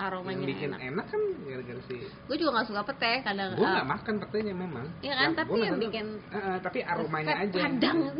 [0.00, 0.80] aromanya yang bikin enak.
[0.80, 4.54] enak, kan gara-gara si gue juga gak suka pete kadang gue ah, nggak makan petenya
[4.56, 4.86] memang.
[5.04, 6.12] Iya kan, tapi gua yang bikin-.
[6.32, 7.58] Eh, eh, tapi aromanya aja.
[7.68, 7.98] Padang.
[8.08, 8.14] Ah,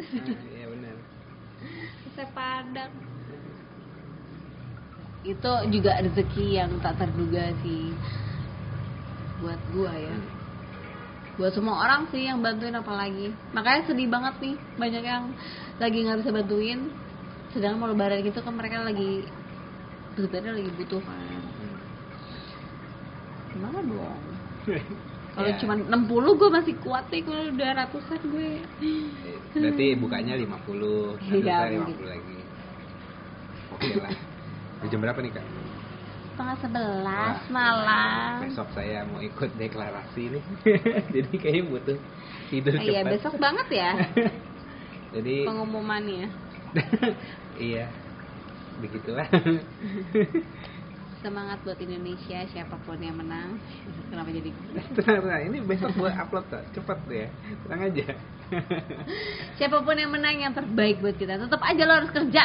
[0.52, 0.96] iya benar
[2.12, 2.92] Saya padang
[5.20, 7.92] itu juga rezeki yang tak terduga sih
[9.38, 10.28] buat gua ya Hmm.
[11.36, 15.24] buat semua orang sih yang bantuin apalagi makanya sedih banget nih banyak yang
[15.76, 16.80] lagi nggak bisa bantuin
[17.50, 19.24] sedangkan mau lebaran gitu kan mereka lagi
[20.14, 21.78] sebenarnya lagi butuh kan Hmm.
[23.50, 24.20] gimana dong
[25.34, 25.56] kalau Ya.
[25.56, 28.50] cuma 60 gue masih kuat deh kalau udah ratusan gue
[29.50, 31.96] Berarti bukanya 50, nanti Iya, saya mungkin.
[31.96, 32.38] 50 lagi.
[33.70, 34.12] Oke lah.
[34.80, 35.46] Di jam berapa nih kak?
[36.30, 40.42] setengah sebelas Wah, malam Besok saya mau ikut deklarasi nih.
[41.20, 41.98] Jadi kayaknya butuh
[42.48, 43.12] tidur iya cepat.
[43.12, 43.90] besok banget ya
[45.14, 46.26] Jadi pengumumannya
[47.60, 47.92] iya.
[48.80, 49.28] Begitulah.
[51.20, 53.60] semangat buat Indonesia siapa pun yang menang
[54.08, 54.48] kenapa jadi
[54.96, 56.64] Tenang, ini besok buat upload kok.
[56.72, 57.26] Cepet ya.
[57.68, 58.06] Tenang aja.
[59.60, 62.44] siapa pun yang menang yang terbaik buat kita tetap aja lo harus kerja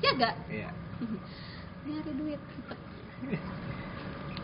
[0.00, 0.70] ya gak Iya.
[1.86, 2.40] nyari duit.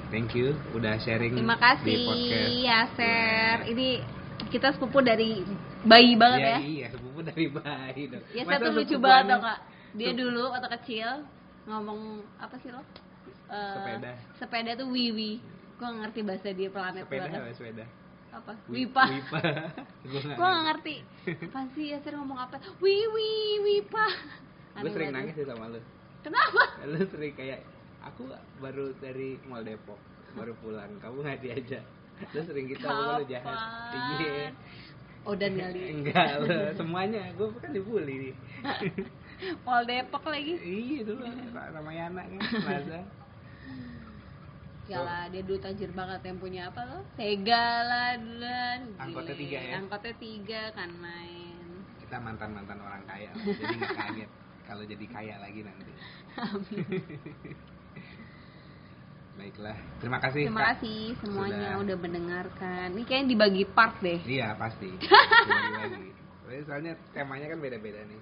[0.06, 2.50] Thank you udah sharing terima di kasih podcast.
[2.62, 3.88] Yaser ini
[4.46, 5.42] kita sepupu dari
[5.82, 6.58] bayi banget Iya, ya.
[6.62, 8.22] Iya, sepupu dari bayi dong.
[8.30, 9.58] ya tuh lucu banget tau kak
[9.96, 11.08] dia dulu waktu kecil
[11.66, 12.82] ngomong apa sih lo?
[13.46, 14.12] Eh, Sepeda.
[14.38, 15.42] sepeda tuh wiwi.
[15.76, 17.84] Gue ngerti bahasa dia planet Sepeda banget apa sepeda?
[18.36, 18.52] apa?
[18.68, 19.04] Wi- wipa.
[19.08, 19.40] Wipa.
[20.38, 20.96] Gue gak ngerti.
[21.50, 22.56] apa sih ya ngomong apa?
[22.78, 23.32] Wiwi
[23.64, 24.06] wipa.
[24.76, 25.80] Gue sering nangis sih sama lu.
[26.26, 27.60] Kenapa Lu sering kayak
[28.02, 28.30] aku
[28.62, 29.98] baru dari Mall Depok,
[30.38, 30.90] baru pulang.
[31.02, 31.84] Kamu nggak diajak.
[32.32, 33.58] Lu sering gitu sama lu jahat.
[33.92, 34.54] Iya.
[35.26, 37.34] oh dan kali Enggak, lu semuanya.
[37.34, 38.34] Gue kan dibully nih.
[39.66, 41.22] Mall Depok lagi iya dulu
[41.52, 43.00] sama Yana kan, Plaza.
[44.86, 47.02] Ya lah, dia dulu tajir banget yang punya apa loh?
[47.18, 48.14] Sega lah
[49.02, 49.82] Angkotnya tiga ya?
[49.82, 51.82] Angkotnya tiga kan main.
[51.98, 53.34] Kita mantan-mantan orang kaya.
[53.34, 54.30] Jadi nggak kaget
[54.66, 55.92] kalau jadi kaya lagi nanti.
[59.36, 60.48] Baiklah, terima kasih.
[60.48, 60.80] Terima Kak.
[60.80, 61.82] kasih semuanya Sudah.
[61.84, 62.86] udah mendengarkan.
[62.96, 64.20] Ini kayaknya dibagi part deh.
[64.24, 64.88] Iya pasti.
[66.46, 68.20] Tapi Soalnya temanya kan beda-beda nih.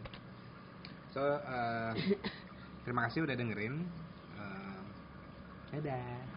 [1.14, 2.18] So eh,
[2.82, 3.74] terima kasih udah dengerin.
[4.34, 4.78] Eh,
[5.78, 6.33] dadah.